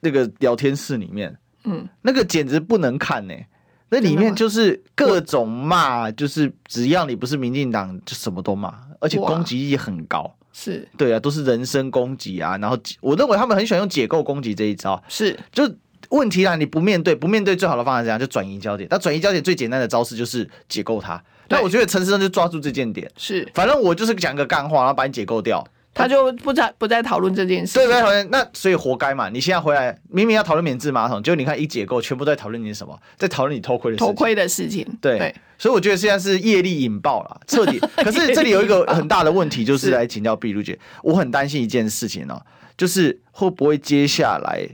[0.00, 1.36] 那个聊天室里面。
[1.64, 3.46] 嗯，那个简直不能看呢、欸，
[3.90, 10.34] 那里面就是各种骂，就是只要你不是民进党，就什么都骂，而且攻击力很高。
[10.52, 12.58] 是，对啊，都是人身攻击啊。
[12.58, 15.00] 然后我认为他们很喜欢用解构攻击这一招。
[15.08, 15.70] 是，就
[16.08, 18.18] 问题啦，你不面对，不面对最好的方法是怎样？
[18.18, 18.88] 就转移焦点。
[18.90, 21.22] 那转移焦点最简单的招式就是解构它。
[21.48, 23.08] 那我觉得陈时中就抓住这件点。
[23.16, 25.64] 是，反正我就是讲个干话，然后把你解构掉。
[25.92, 29.28] 他就不再不再讨论这件事，对，不再讨论，那所以活该嘛！
[29.28, 34.86] 你现在回来，明明要讨论免治马桶，结果你看一解构，全部都在讨论你什么，在讨论你偷窥的偷窥的事情。
[35.00, 37.78] 对，对所以我觉得现在是业力引爆了，彻底。
[37.98, 42.40] 可是这里有一个很大的问题，就是来请教碧如姐，我很担心一件事情哦，
[42.76, 44.64] 就是会不会接下来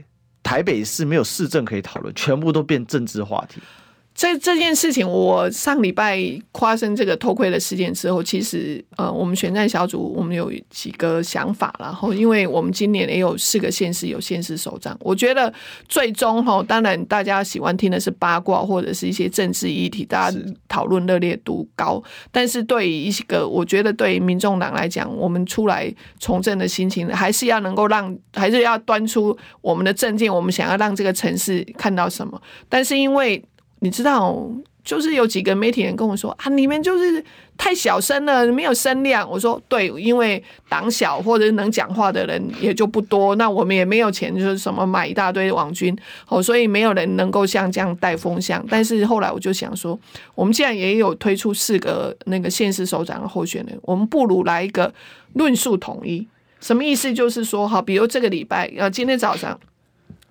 [0.43, 3.59] 台北市没有市政可以讨论，全部都变政治话题。
[4.17, 6.19] 这这件事情，我上礼拜
[6.51, 15.53] 发生这个偷窥的事件之后，其实呃，我们选战小组我们有几个想法，然后因为我们今年也有四个县市有县市首长，我觉得
[15.87, 22.01] 最终哈，当然大家喜欢听的是八卦或者是一些政治议题，大家讨论热烈度高，
[22.31, 33.39] 但是对于一个我觉得对于民众党来讲，我们出来从政的心情，还是要能够让，还是要端出我们的政见，我们想要让这个城市看到什么，但是因为。
[33.79, 34.49] 你知道，
[34.83, 37.23] 就是有几个媒体人跟我说啊，你们就是
[37.57, 39.29] 太小声了，没有声量。
[39.29, 45.95] 我说对，因为党小或者能讲话的人也就不多，那我们也没有钱，就是什么买一大堆网军，
[46.27, 48.65] 哦，所以没有人能够像这样带风向。
[48.69, 49.99] 但是后来我就想说，
[50.33, 54.91] 我们既然也有推出四个那个县市首长的候选人，我们不如来一个
[55.33, 56.27] 论述统一。
[56.59, 57.13] 什么意思？
[57.13, 59.59] 就是说，哈，比如这个礼拜，呃，今天早上。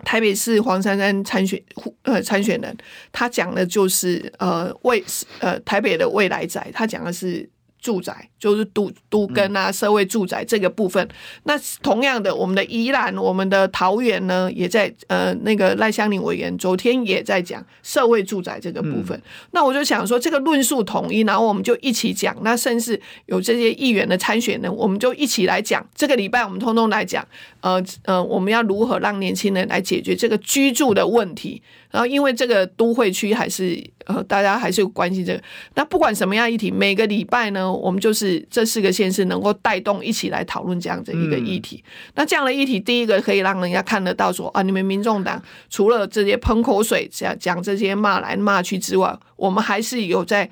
[0.07, 1.61] 台北市黄珊珊参选
[2.03, 2.73] 呃参选人，
[3.11, 5.03] 他讲的就是呃未
[5.39, 8.29] 呃台北的未来宅，他讲的是住宅。
[8.39, 11.03] 就是都都跟啊，社会住宅这个部分。
[11.07, 11.09] 嗯、
[11.45, 19.17] 那同样的，我们的宜兰、我们的桃园呢，也在呃那个赖香林委员昨天也在讲社会住宅这个部分。
[19.17, 22.37] 嗯、那我就想说，这个论述统一，然后我们就一起讲。
[22.43, 25.83] 那甚至有这些议员的参选人，我们就一起来讲。
[25.95, 27.27] 这个礼拜我们通通来讲，
[27.61, 31.63] 呃呃，我们要如何让年轻人来解决这个居住的问题？
[31.91, 35.43] 然后因为这个都会区还是呃大家还是有关心这个。
[35.75, 38.37] 那不管什么样议题，每个礼拜呢，我们就是。
[38.49, 50.49] 这四个县市能够带动一起来讨论这样的一个议题，嗯、那这样的议题，第一个可以让人家看得到说啊，你们民众党除了这些喷口水讲讲这些骂来骂去之外，我们还是有在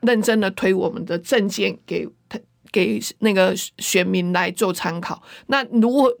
[0.00, 2.06] 认真的推我们的政见给
[2.72, 5.22] 给那个选民来做参考。
[5.46, 6.12] 那如果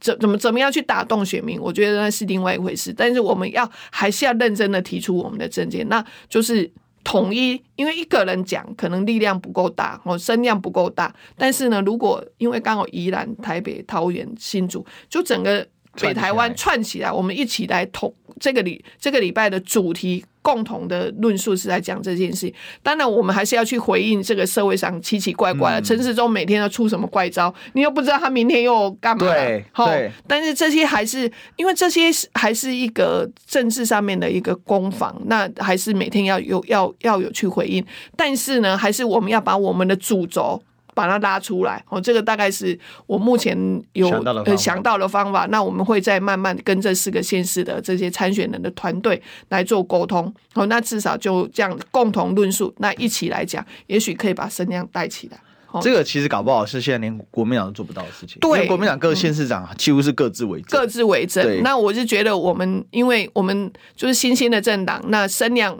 [0.00, 2.92] 怎怎么怎么样去打动选民，我觉得那是另外一回事。
[2.92, 6.70] 但是我们要还是要认真的提出我们的政见，那就是。
[7.04, 11.12] 统一，因为一个人讲可能力量不够大，哦，声量不够大。
[11.36, 15.66] 但是呢，如果因为刚好宜兰、台北、桃园、新竹，就整个
[16.00, 20.24] 北台湾串起来，我们一起来统这个礼这个礼拜的主题。
[20.42, 22.52] 共同的论述是在讲这件事，
[22.82, 29.24] 当然我们还是要去回应这个社会上奇奇怪怪的陈时中每天要出什么怪招，你又不知道他明天又干嘛。
[29.24, 30.10] 对，对。
[30.26, 37.84] 但是这些还是因为这些还是一个政治上面的一个攻防，那还是每天要有要要有去回应。
[38.16, 40.60] 但是呢，还是我们要把我们的主轴。
[40.94, 43.56] 把它拉出来哦，这个大概是我目前
[43.94, 45.46] 有想到，呃、想到的方法。
[45.46, 50.32] 那我们会再慢慢跟这四个县市的这些参选人的团队来做沟通。
[50.52, 55.38] 好，那至少就这样共同论述，那一起来讲，也许可以把声量带起来。
[55.80, 58.38] 这个其实搞不好是现在连国民党都做不到的事情。
[58.40, 61.62] 对，国民党各县市长几乎是各自为政，各自为政。
[61.62, 65.78] 那我是觉得我们，因为我们就是新兴的政党，那声量。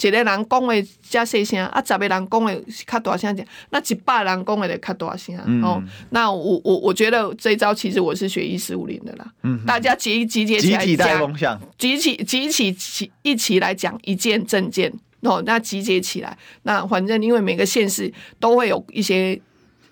[0.00, 5.38] 一个人讲的加细声，啊，十个人讲的较大声点，那一百人讲的就较大声。
[5.46, 9.32] 嗯、哦，那我我我觉得这一招其实我是学一四五零的啦。
[9.42, 10.84] 嗯，大家集集结起来
[11.36, 14.92] 讲，集起集起起一起来讲一件政见。
[15.20, 19.40] 哦，那集结起来，那反正因为每个县市都会有一些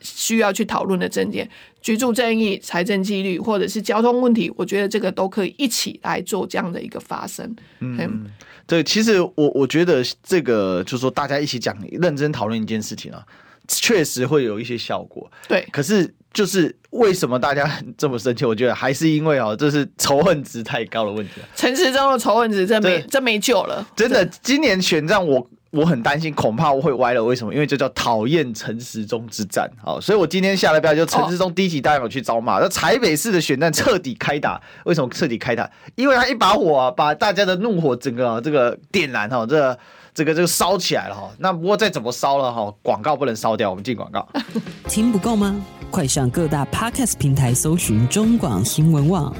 [0.00, 1.48] 需要去讨论的政见，
[1.80, 7.46] 居住正义、财政纪律或者是交通问题，我觉得这个都可以一起来做这样的一个发声。
[7.78, 7.96] 嗯。
[7.98, 8.26] 嗯
[8.66, 13.24] 对，其实我我觉得这个就是说，大家一起讲、认真讨论一件事情啊，
[13.68, 15.30] 确实会有一些效果。
[15.48, 18.44] 对，可是就是为什么大家这么生气？
[18.44, 21.34] 我觉得还是因为哦，这是仇恨值太高的问题。
[21.54, 23.86] 陈时中的仇恨值真没真没救了。
[23.96, 25.48] 真的，今年选战我。
[25.72, 27.24] 我很担心，恐怕我会歪了。
[27.24, 27.52] 为什么？
[27.52, 29.70] 因为这叫讨厌陈时中之战。
[29.82, 32.58] 好，所以我今天下了标就陈时中低级大友去招骂。
[32.58, 35.70] 那、哦、台北市的选战彻底开打，为什么彻底开打？
[35.94, 39.78] 因为他一把火、啊、把大家的怒火整个、啊、这个点燃哈，这个、
[40.12, 41.30] 这个这个烧起来了哈。
[41.38, 43.70] 那不过再怎么烧了哈，广告不能烧掉。
[43.70, 44.28] 我们进广告。
[44.88, 45.58] 听不够吗？
[45.90, 49.34] 快上各大 Podcast 平台搜寻中广新闻网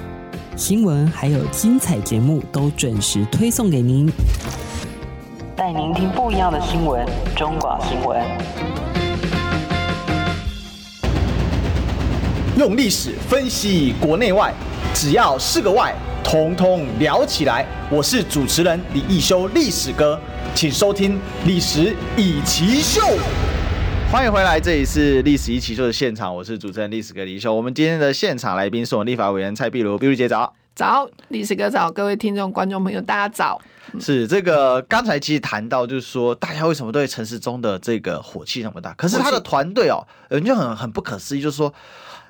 [0.57, 4.11] 新闻，还有精彩节目都准时推送给您。
[5.55, 8.21] 带您听不一样的新闻，中广新闻。
[12.57, 14.53] 用历史分析国内外，
[14.95, 15.95] 只要是个“外”，
[16.25, 17.67] 统统聊起来。
[17.91, 20.19] 我是主持人李易修，历史哥，
[20.55, 23.01] 请收听《历史易起秀》。
[24.11, 27.55] 欢迎回来，这里是《历史一奇秀》的现场，我是主持人历史哥李易修。
[27.55, 30.55] 我们今天的现场来宾是我们立法委员蔡壁如，壁如姐早。
[30.75, 33.61] 早，历史哥早，各位听众、观众朋友，大家早。
[34.01, 38.95] 是这个，刚才其实谈到，就是说，大家为什么对陈时中的这个火气那么大？
[38.95, 41.75] 可是他的团队哦，人就很很不可思议，就是说，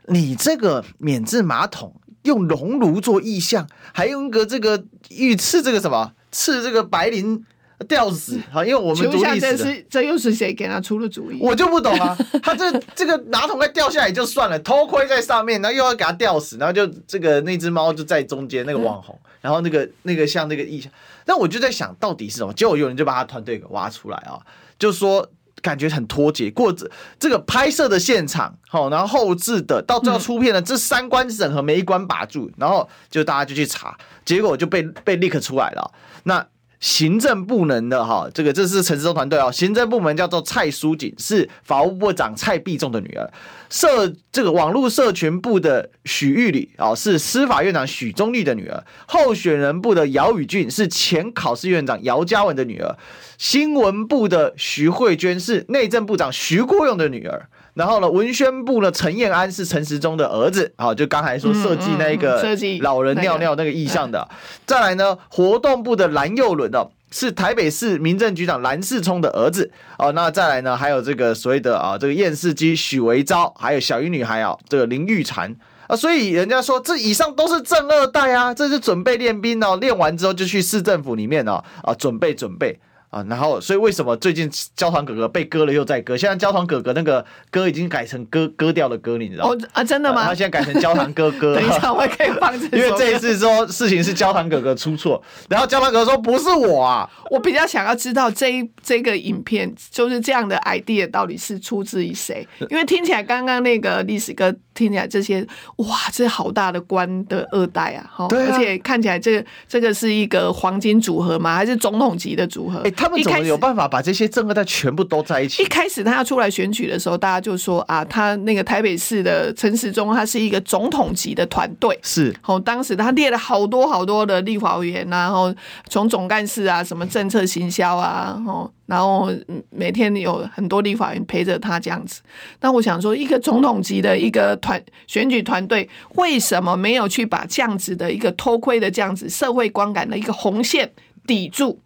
[0.09, 7.41] 你这个免治马桶用熔炉做意象，还用一个这个御赐这个什么赐这个白綾
[7.85, 8.65] 吊死 啊？
[8.65, 11.39] 因为我们读历史的，这是这又是谁给他出的主意？
[11.41, 12.17] 我就不懂啊！
[12.43, 20.91] 他这 这个马桶盖掉下来就算了，头盔在上面，然后又要给他吊死，然后就这个那只猫就在中间，那个网红，然后那个那个像那个意象。
[21.27, 22.53] 那我就在想到底是什么？
[22.53, 24.41] 结果有人就把他团队给挖出来啊，
[24.79, 25.29] 就说
[25.61, 35.93] 感觉很脱节，过这这个拍摄的现场，好，然后后置的，到最后出片的这三关审核没一关把住，然后就大家就去查，结果就被被 leak 出来了。
[36.25, 36.45] 那
[36.83, 43.33] 行政部门的哈，这个这是陈时中团队哦，行政部门叫做蔡淑锦，是法务部长蔡壁仲的女儿。
[43.71, 52.97] 社这个网络社群部的许玉里啊，是司法院长许宗力的女儿；候选人部的姚宇俊是前考试院长姚嘉文的女儿；
[53.39, 57.49] 新闻部的徐慧娟是内政部长徐国勇的女儿。
[57.75, 62.43] 然后呢，文宣部呢，陈彦安是陈时中的儿子啊，就刚才说设计那个
[62.81, 64.29] 老人尿尿那个意向的。
[64.67, 66.91] 再来呢，活动部的蓝佑伦哦。
[67.15, 70.75] 是台北市民政局长蓝世聪的儿子哦，那再来呢？
[70.75, 75.55] 还有这个所谓的啊，这个验视机许维昭，还有小鱼女孩啊，这个林玉婵
[75.89, 82.81] 啊，所以人家说这以上都是正二代啊，这是准备练兵哦，练完之后就去市政府里面哦，啊，准备准备。
[83.13, 86.17] 啊，然后所以为什么最近焦糖哥哥被割了又再割？
[86.17, 89.55] 现在焦糖哥哥那个歌已经改成割割掉的歌，你知道吗？
[89.55, 90.25] 哦啊，真的吗？
[90.25, 91.55] 他现在改成焦糖哥哥。
[91.61, 92.75] 等一下，我可以放这。
[92.75, 97.07] 因为这一次说事情是焦糖哥哥出错，然后焦糖哥哥说不是我啊。
[97.31, 102.49] 我比较想要知道这一这个影片就是这样的 idea 到底是出自于谁？
[102.71, 105.47] 因为听起来刚刚那个历史哥听起来这些
[105.77, 111.55] 哇，这好大的官的二代啊，哈，对啊，而且看起来这个这个是一个黄金组合吗？
[111.55, 112.81] 还是总统级的组合？
[113.03, 115.63] 他们怎么有办法把这些正二代全部都在一起？
[115.63, 121.99] 一开始他要出来选举的时候，大家就说啊，他那个台北市的陈时中，他是一个总统级的团队。
[122.03, 125.53] 是，哦，当时他列了好多好多的立法委员，然后
[125.89, 129.29] 从总干事啊，什么政策行销啊，哦，然后
[129.71, 132.21] 每天有很多立法委员陪着他这样子。
[132.61, 140.93] 那我想说，一个总统级的一个团选举团队，为什么没有去把这样子的一个偷窥的这样子社会观感的一个红线
[141.27, 141.81] 抵住？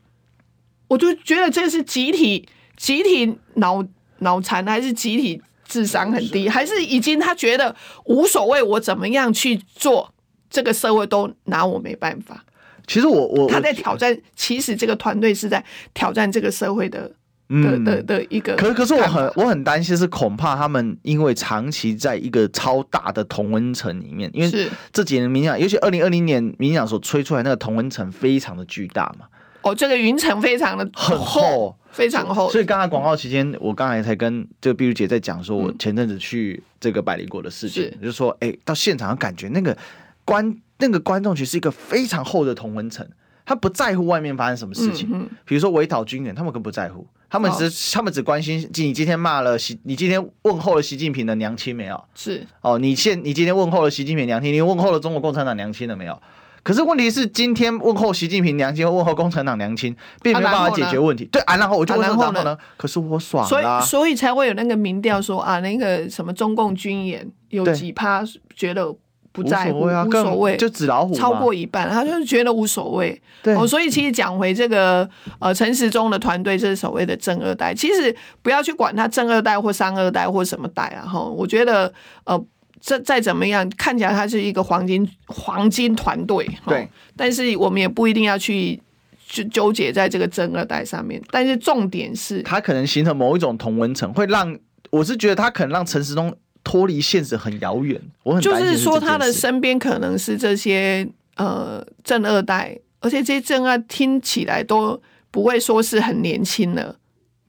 [0.89, 3.85] 我就觉得这是集体集体脑
[4.19, 7.75] 脑残，还是集体智商很低，还是已经他觉得
[8.05, 10.13] 无所谓，我怎么样去做，
[10.49, 12.45] 这个社会都拿我没办法。
[12.87, 17.11] 其实我我他在挑战，其实这个团队是在挑战这个社会的
[17.49, 18.55] 的的的一个。
[18.55, 29.27] 可可是我很我很担心，是恐怕他们因为长期在一个超大的同温层里面，因为这几年民进党，尤其二零二零年民进党所吹出来那个同温层非常的巨大嘛。
[29.67, 32.49] 哦，这个云层非常的很厚，非常厚。
[32.49, 39.77] 所以刚才广告期间，我刚才才跟这个碧如姐在讲，说我前阵子去这个百灵果的事情，嗯、就是说，哎，到现场感觉那个
[40.25, 43.05] 观那个观众群是一个非常厚的同温层，
[43.45, 47.05] 他不在乎外面发生什么事情，嗯、比如说围讨军人，他们更不在乎。
[47.29, 52.05] 他们只、哦、他们只关心你今天骂了习，你今天问候了习近平的娘亲没有？
[52.15, 56.23] 是哦，你现你今天问候了习近平娘亲，你问候了中国共产党娘亲了没有？
[56.67, 61.25] 可是问题是，今天问候习近平娘亲或问候共产党娘亲，并没有办法解决问题。
[61.27, 62.59] 对啊，然后我就问，然后呢？
[62.77, 68.25] 可是我爽了，所以所以才会有那个民调说啊，那个什么中共军演有几趴
[68.57, 68.93] 觉得。
[69.33, 73.21] 不在乎，无所谓啊，无所谓，就纸老虎，超过一半，他就是觉得无所谓。
[73.43, 75.07] 对，哦，所以其实讲回这个
[75.39, 77.75] 呃陈时中的团队，这是所谓的正二代。
[77.75, 81.93] 其实不要去管他正二代或三二代或什么代啊，哈，我觉得
[82.25, 82.43] 呃，
[82.87, 86.89] 这再怎么样，看起来他是一个黄金黄金团队，对。
[87.17, 88.81] 但是我们也不一定要去
[89.27, 91.21] 就纠结在这个正二代上面。
[91.33, 94.57] 但是重点是，他可能形成某一种同温层，会让
[94.91, 96.33] 我是觉得他可能让陈时中。
[96.69, 106.97] 脱离现实很遥远，我很就是说他的身边可能是这些呃正二代，而且这些正二听起来都不会说是很年轻了。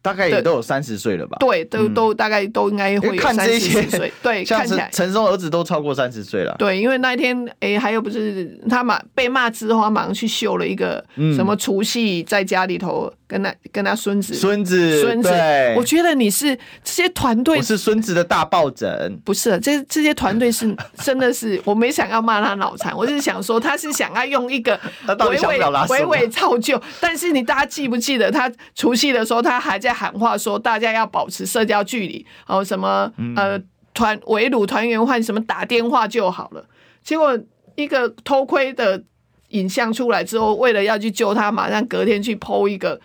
[0.07, 1.35] 大概也都有三十岁了吧？
[1.41, 4.13] 对，都都大概都应该会有三十岁。
[4.23, 6.55] 对， 看起来陈松儿子都超过三十岁了。
[6.57, 11.03] 对，因为那一天，哎，还有不是他马被骂之后，他马上去秀了一个
[11.35, 15.29] 什么除夕在家里头跟他跟他孙子孙子孙子。
[15.75, 16.55] 我觉得你是
[16.85, 29.96] 这些团队是孙子的大抱枕，不是这这些团队是 真的是我没想要骂他脑残，我是想说他是想要用一个娓娓娓娓造就，但是你大家记不记得他除夕的时候他还在。
[29.97, 33.59] 喊话说大家要保持社交距离，然后什么呃
[33.95, 36.63] 团围堵团圆饭什么打电话就好了。
[37.01, 37.35] 结果
[37.75, 39.03] 一个偷窥的
[39.49, 43.01] 影像出来之后，为了要去救他，马上隔天去 PO 一个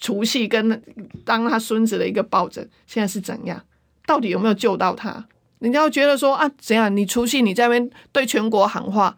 [0.00, 0.82] 除夕跟
[1.24, 2.68] 当他孙子的一个抱枕。
[2.86, 3.62] 现在是怎样？
[4.06, 5.26] 到底有没有救到他？
[5.60, 6.94] 人家会觉得说啊，怎样？
[6.94, 9.16] 你除夕你在那边对全国喊话。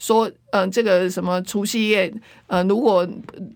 [0.00, 2.12] 说，嗯、呃，这个什么除夕夜，
[2.48, 3.06] 呃，如果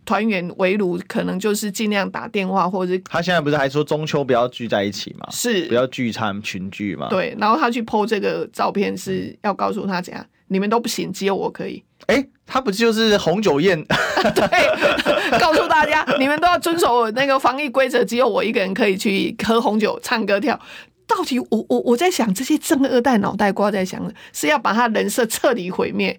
[0.05, 5.27] 团圆围炉，可能就是尽量打电话，或者是他现在不是还说中秋不要聚在一起吗？
[5.33, 7.09] 是不要聚餐群聚嘛？
[7.09, 11.83] 对，然后他去 po 这个照片，是要告诉他怎样，你们都不行，只有我可以。
[12.07, 13.83] 哎，他不就是红酒宴？
[14.35, 20.61] 对，告诉大家，你们都要遵守那个防疫规则，只有我一个人可以去喝红酒、唱歌、跳。
[21.07, 26.19] 到底我我我在想，这些正二代脑袋瓜在想，是要把他人设彻底毁灭，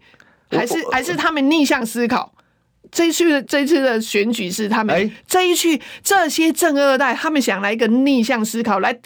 [0.50, 2.34] 还是还是他们逆向思考？
[2.92, 9.00] 这一次的这一次的选举是他们这一去这些正二代，他们想来一个逆向思考来。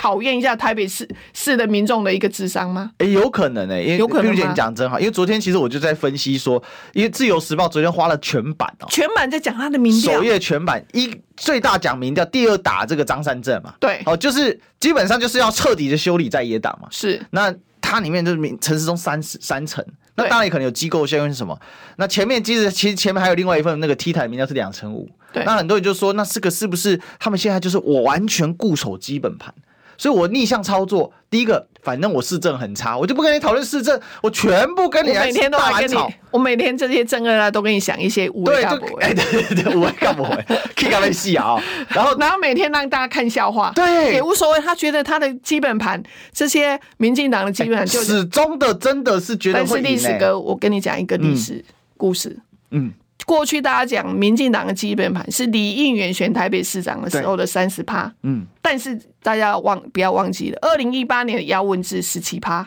[0.00, 2.90] 考验一下台北市市的民众的一个智商吗？
[2.96, 4.34] 哎、欸，有可能哎、欸，因为有可能。
[4.34, 6.62] 你讲真好，因为昨天其实我就在分析说，
[6.94, 17.20] 因为自由时报昨天花了全版哦、喔，全版在讲他的民调，首页全版一最大讲民调，第二打这个张善政嘛，对，哦，就是基本上就是要彻底的修理在野党嘛，是。
[17.30, 19.84] 那它里面就是民陈时中三十三成，
[20.14, 21.60] 那当然也可能有机构效应是什么？
[21.96, 25.44] 那前面其实其实前面还有另外一份那个 T 台民调是两成五，对。
[25.44, 29.52] 那很多人就说，那这个是不是他们现在就是我完全固守基本盘？
[30.00, 40.24] 所以我逆向操作，第一个，反正我市政很差，我就不跟你讨论市政，我全部跟你来每天都来跟你，我每天这些政二啊都跟你想一些无谓干部，哎，对对对，无谓干部，
[40.74, 41.62] 可以干嘛戏啊？
[41.90, 44.60] 然后然后每天让大家看笑话，对，也无所谓。
[44.62, 49.84] 他觉得他的基本盘，这些民进党的基本盘就始终的真的是觉得会赢。
[49.84, 51.62] 但是历史哥，我跟你讲一个历史
[51.98, 52.38] 故事，
[52.70, 52.90] 嗯。
[53.26, 62.66] 过去大家讲民进党的基本盘是李应元选台北市长的时候的三十趴，嗯，但是大家忘不要忘记了，二零一八年的姚文智十七趴，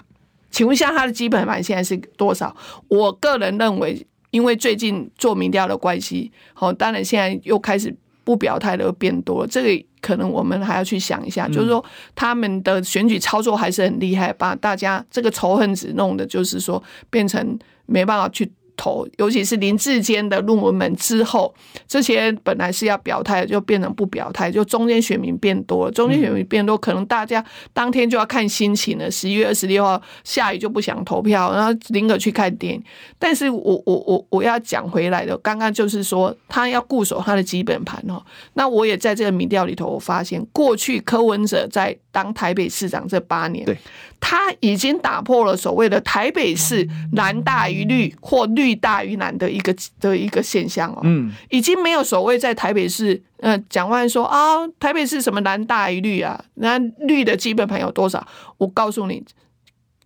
[0.52, 2.56] 请问一下他的基本盘现在是多少？
[2.88, 11.84] 我个人认为，因为最近做民调的关系，好，当然现在又开始不表态的变多了，这个可能我们还要去想一下，就是说
[12.16, 18.52] 他们的选举操作还是很厉害，把大家这个仇恨值弄的，就是说变成没办法去。
[18.76, 21.54] 投，尤其是林志坚的论文门之后，
[21.88, 27.44] 这些本来是要表态，就变成不表态，就中间选民变多了，中间选民变多，可能大家
[27.74, 29.10] 当天就要看心情了。
[29.10, 32.84] 十一月二十六号下雨就不想投票，然后宁可去看电影。
[33.18, 38.24] 但是我我我我要讲回来的，刚刚就是说他要固守他的基本盘哦。
[38.54, 43.66] 那我也在这个民调里头，我发现过去柯文哲在当台北市长这八年，
[44.26, 58.26] 他已经打破了所谓的台北市蓝大于绿或绿大于蓝的一个的一个现象哦，嗯，已经没有所谓在台北市，呃，蒋万安说啊，台北市什么蓝大于绿啊，那绿的基本盘有多少？
[58.60, 59.22] 我告诉你，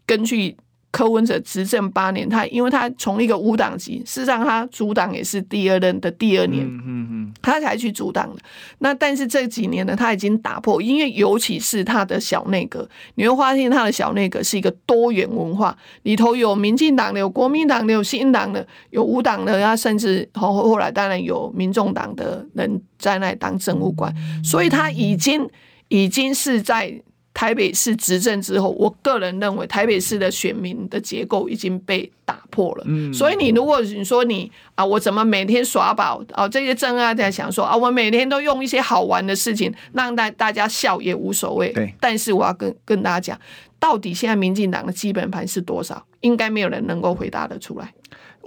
[0.07, 0.57] 根据
[0.89, 8.41] 柯文哲执政八年，他因为他从一个无党籍，事实上他主党也是第二任的第二年，嗯嗯嗯，他才去主党的。
[8.79, 24.11] 那但是这几年呢，他已经打破，因为尤其是他的小内阁，你会发现他的小内阁是一个多元文化，里头有民进党的，有国民党的，有新党的，有无党的，他甚至后后来当然有民众党的人在那里当政务官，
[24.43, 25.47] 所以他已经
[25.89, 27.03] 已经是在。
[27.37, 32.83] 台北市执政之后，我个人认为台北市的选民的结构已经被打破了。
[32.87, 36.49] 嗯，所以你如果你说你啊，我怎么每天耍宝啊？
[36.49, 41.71] 这些政啊在想说啊，我每天都用一些好玩的事情让大大家笑也无所谓。
[41.73, 43.39] 对，但是我要跟跟大家讲，
[43.77, 46.03] 到底现在民进党的基本盘是多少？
[46.21, 47.93] 应该没有人能够回答得出来。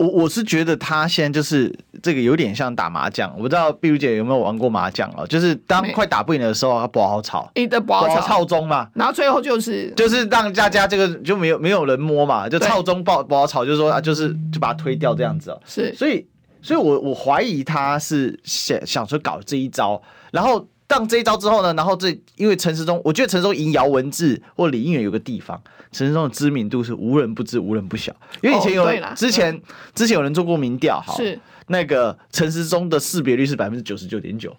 [0.00, 1.70] 我我是觉得他现在就是
[2.02, 16.26] 这个有点像打麻将，我不知道碧如姐有没有玩过麻将哦，就是当快打不赢的时候，他不好吵，一的不好吵，吵中嘛，然后最后就是就是让大家这个就没有没有人摸嘛，就吵中不不好吵，就是说啊，就是就把它推掉这样子哦，是，所以
[16.62, 20.00] 所以我我怀疑他是想想说搞这一招，
[20.32, 20.66] 然后。
[20.90, 28.14] 当这一招之后呢，然后这因为陈时中，我觉得陈时中赢姚文智或李应远有个地方，陈时中的知名度是无人不知、无人不晓。
[28.42, 29.60] 因为以前有、哦、之前
[29.94, 34.56] 之前有人做过民调，哈，是那个陈时中的识别率是百分之九十九点九，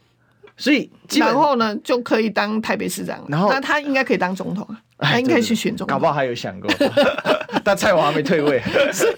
[0.57, 4.77] 所以然后呢就可以当台北市长，然后那他应该可以当总统啊，
[5.11, 6.69] 他应该去选总统，搞不好还有想过，
[7.63, 8.61] 但蔡王还没退位。
[8.91, 9.17] 是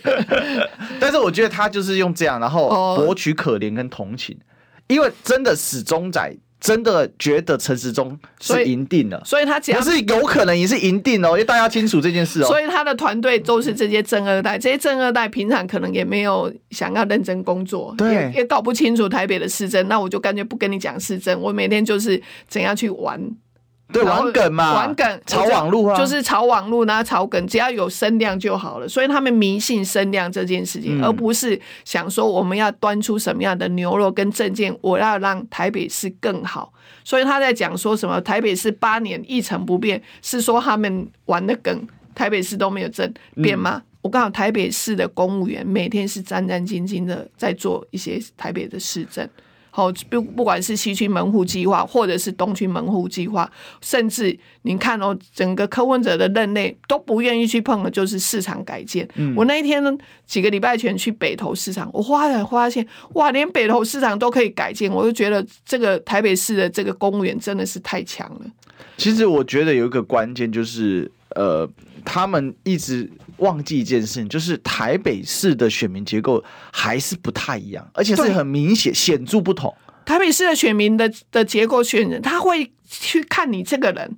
[1.00, 4.38] 但是我觉得他就是用这样，然后博取可怜跟同情，
[4.88, 6.36] 因为真的始终仔。
[6.64, 12.46] 真的觉得陈时中是赢定了，所以他讲可是有可能也是赢定了，因为大家清楚这件事哦。
[12.46, 23.22] 所以他的团队都是这些正二代，这些正二代平常可能也没有想要认真工作，对，也也搞不清楚台北的市政，那我就干脆不跟你讲市政，我每天就是怎样去玩。
[23.92, 28.88] 对，玩梗嘛，玩梗，炒网路啊，就是炒网路，然后炒梗，只要有声量就好了。
[28.88, 36.74] 所以他们迷信声量这件事情，嗯、而不是想说我们要端出什么样的牛肉跟政见，我要让台北市更好。
[37.04, 43.14] 所以他在讲说什么台北市八年一成不变，是说他们玩的梗，台北市都没有政
[43.44, 43.76] 变吗？
[43.76, 49.30] 嗯、我告诉台北市的公务员每天是战战兢兢的在做一些台北的市政。
[49.76, 53.52] 好，不不管是西区门户计划，或者是东区门户计划，
[53.82, 59.10] 甚至你看哦，整个柯文者的任内都不愿意去碰的，就是市场改建。
[59.16, 59.92] 嗯、我那一天呢，
[60.28, 68.42] 几个礼拜前去北投市场，我忽然发现，哇，连北投市场都可以改建，我就觉得这个台北市的这个公务员真的是太强了。
[68.98, 71.68] 其实我觉得有一个关键就是，呃，
[72.04, 73.12] 他们一直。
[73.38, 76.42] 忘记一件事情，就是台北市的选民结构
[76.72, 79.76] 还是不太一样，而且是很明显显著不同。
[80.06, 84.16] 台北市的选民的的结构选人，他会去看你这个人。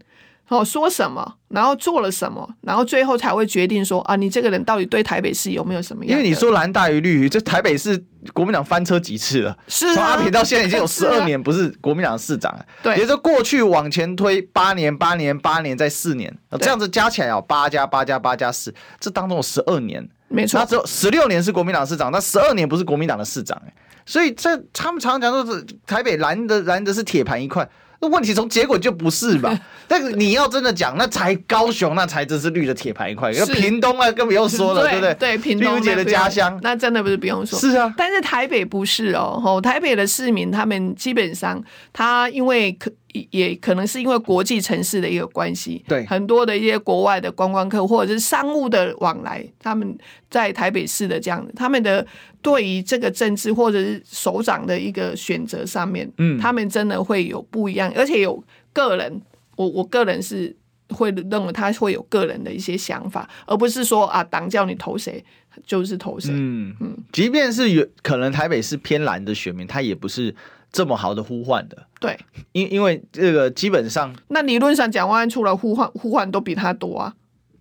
[0.48, 6.12] 哦，说什么，然后做了什么，然后最后才会决定说啊，你这个人到底对台北市有没有什么样？
[6.12, 9.58] 因为你说蓝大于绿，这台北市国民党翻车几次了？
[9.68, 12.66] 是啊，从阿扁到现在已经有 十二年不是国民党市长了。
[12.84, 23.60] 对，也就是过去往前推八年、八年、八年再四年，这样子加起来有八加八加八加四，这当中有十二年，没错，那只有十六年是国民党市长，那十二年不是国民党的市长，
[24.06, 27.68] 所以这他们常常讲说是台北蓝的蓝的是铁盘一块。
[28.00, 29.58] 那问题从结果就不是吧？
[29.88, 33.32] 但是你要真的讲，那才高雄，那才真是绿的铁盘一块。
[33.32, 35.14] 那屏东啊，更不用说了，对，对不对？
[35.16, 37.60] 对，屏东姐的家乡，那真的不是不用说。
[37.60, 39.40] 是啊，但是台北不是哦。
[39.44, 42.92] 吼，台北的市民他们基本上，他因为可。
[43.32, 49.98] 也可能是因为国际城市的一个关系，对很多的一些国外的观光客或者是商务的往来，他们
[50.30, 52.06] 在台北市的这样，他们的
[52.42, 58.44] 对于这个政治或者是首长的一个选择上面，嗯，他们真的会有不一样，而且有
[58.74, 59.22] 个人，
[59.56, 60.56] 我我个人是
[60.90, 65.24] 会认为他会有个人的一些想法，而不是说啊党叫你投谁
[65.66, 70.36] 就是投谁，嗯嗯，即便是有可能台北是偏蓝的选民，他也不是。
[70.76, 72.20] 这么好的呼唤的，对，
[72.52, 77.14] 因因为这个基本上，那理论上蒋万安出来呼唤呼唤都比他多啊，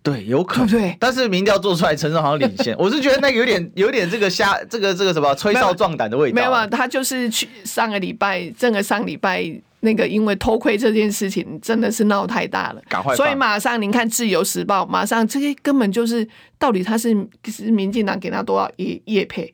[0.03, 9.49] 对，有可能，对，但是民调做出来，陈时中好像领先， 我是觉得那个有点有点这个瞎，这个这个什么吹哨壮胆的味道，没有啊，他就是去上个礼拜，这个上礼拜
[9.79, 16.27] 那个因为偷窥这件事情真的是闹太大了，赶快，所以马上您看《自由时报》，马上这些根本就是
[16.59, 19.53] 到底他是是民进党给他多少叶叶配。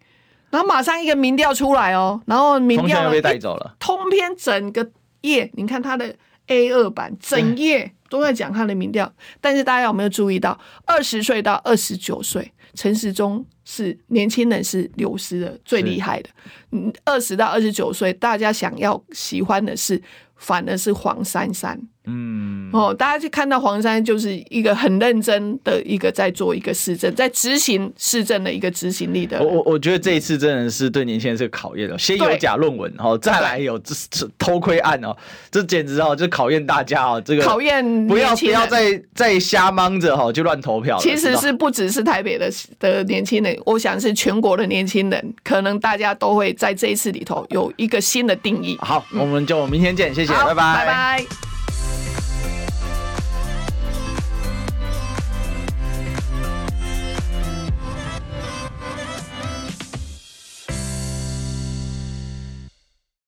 [0.51, 4.87] 然后马上一个民调出来哦，然后民调被带走了，通篇整个
[5.21, 6.13] 页，你看他的
[6.47, 9.11] A 二版，整页都在讲他的民调。
[9.39, 16.29] 但是大家有没有注意到，二十岁到二十九岁，陈时中是年轻人是流失的最厉害的。
[16.71, 20.01] 嗯，二十到二十九岁，大家想要喜欢的是，
[20.35, 21.79] 反而是黄珊珊。
[22.05, 29.39] 嗯，哦，大家去看到黄山就是一个很认真的一个在做一个市政，在执行市政的一个执行力的。
[29.39, 35.15] 我我我觉得这一次真的是对年轻人是个考验哦，先有假论文哦，再来有这这偷窥案哦，
[35.51, 40.97] 这简直哦就考验大家哦，这个考验不要不要再 再瞎忙着哈就乱投票。
[40.99, 48.75] 其实是不只是台北的的年轻人，我想是全国的年轻人，可能大家都会在这一次里头有一个新的定义。
[48.79, 51.60] 好，我们就明天见，谢谢，拜拜，拜拜。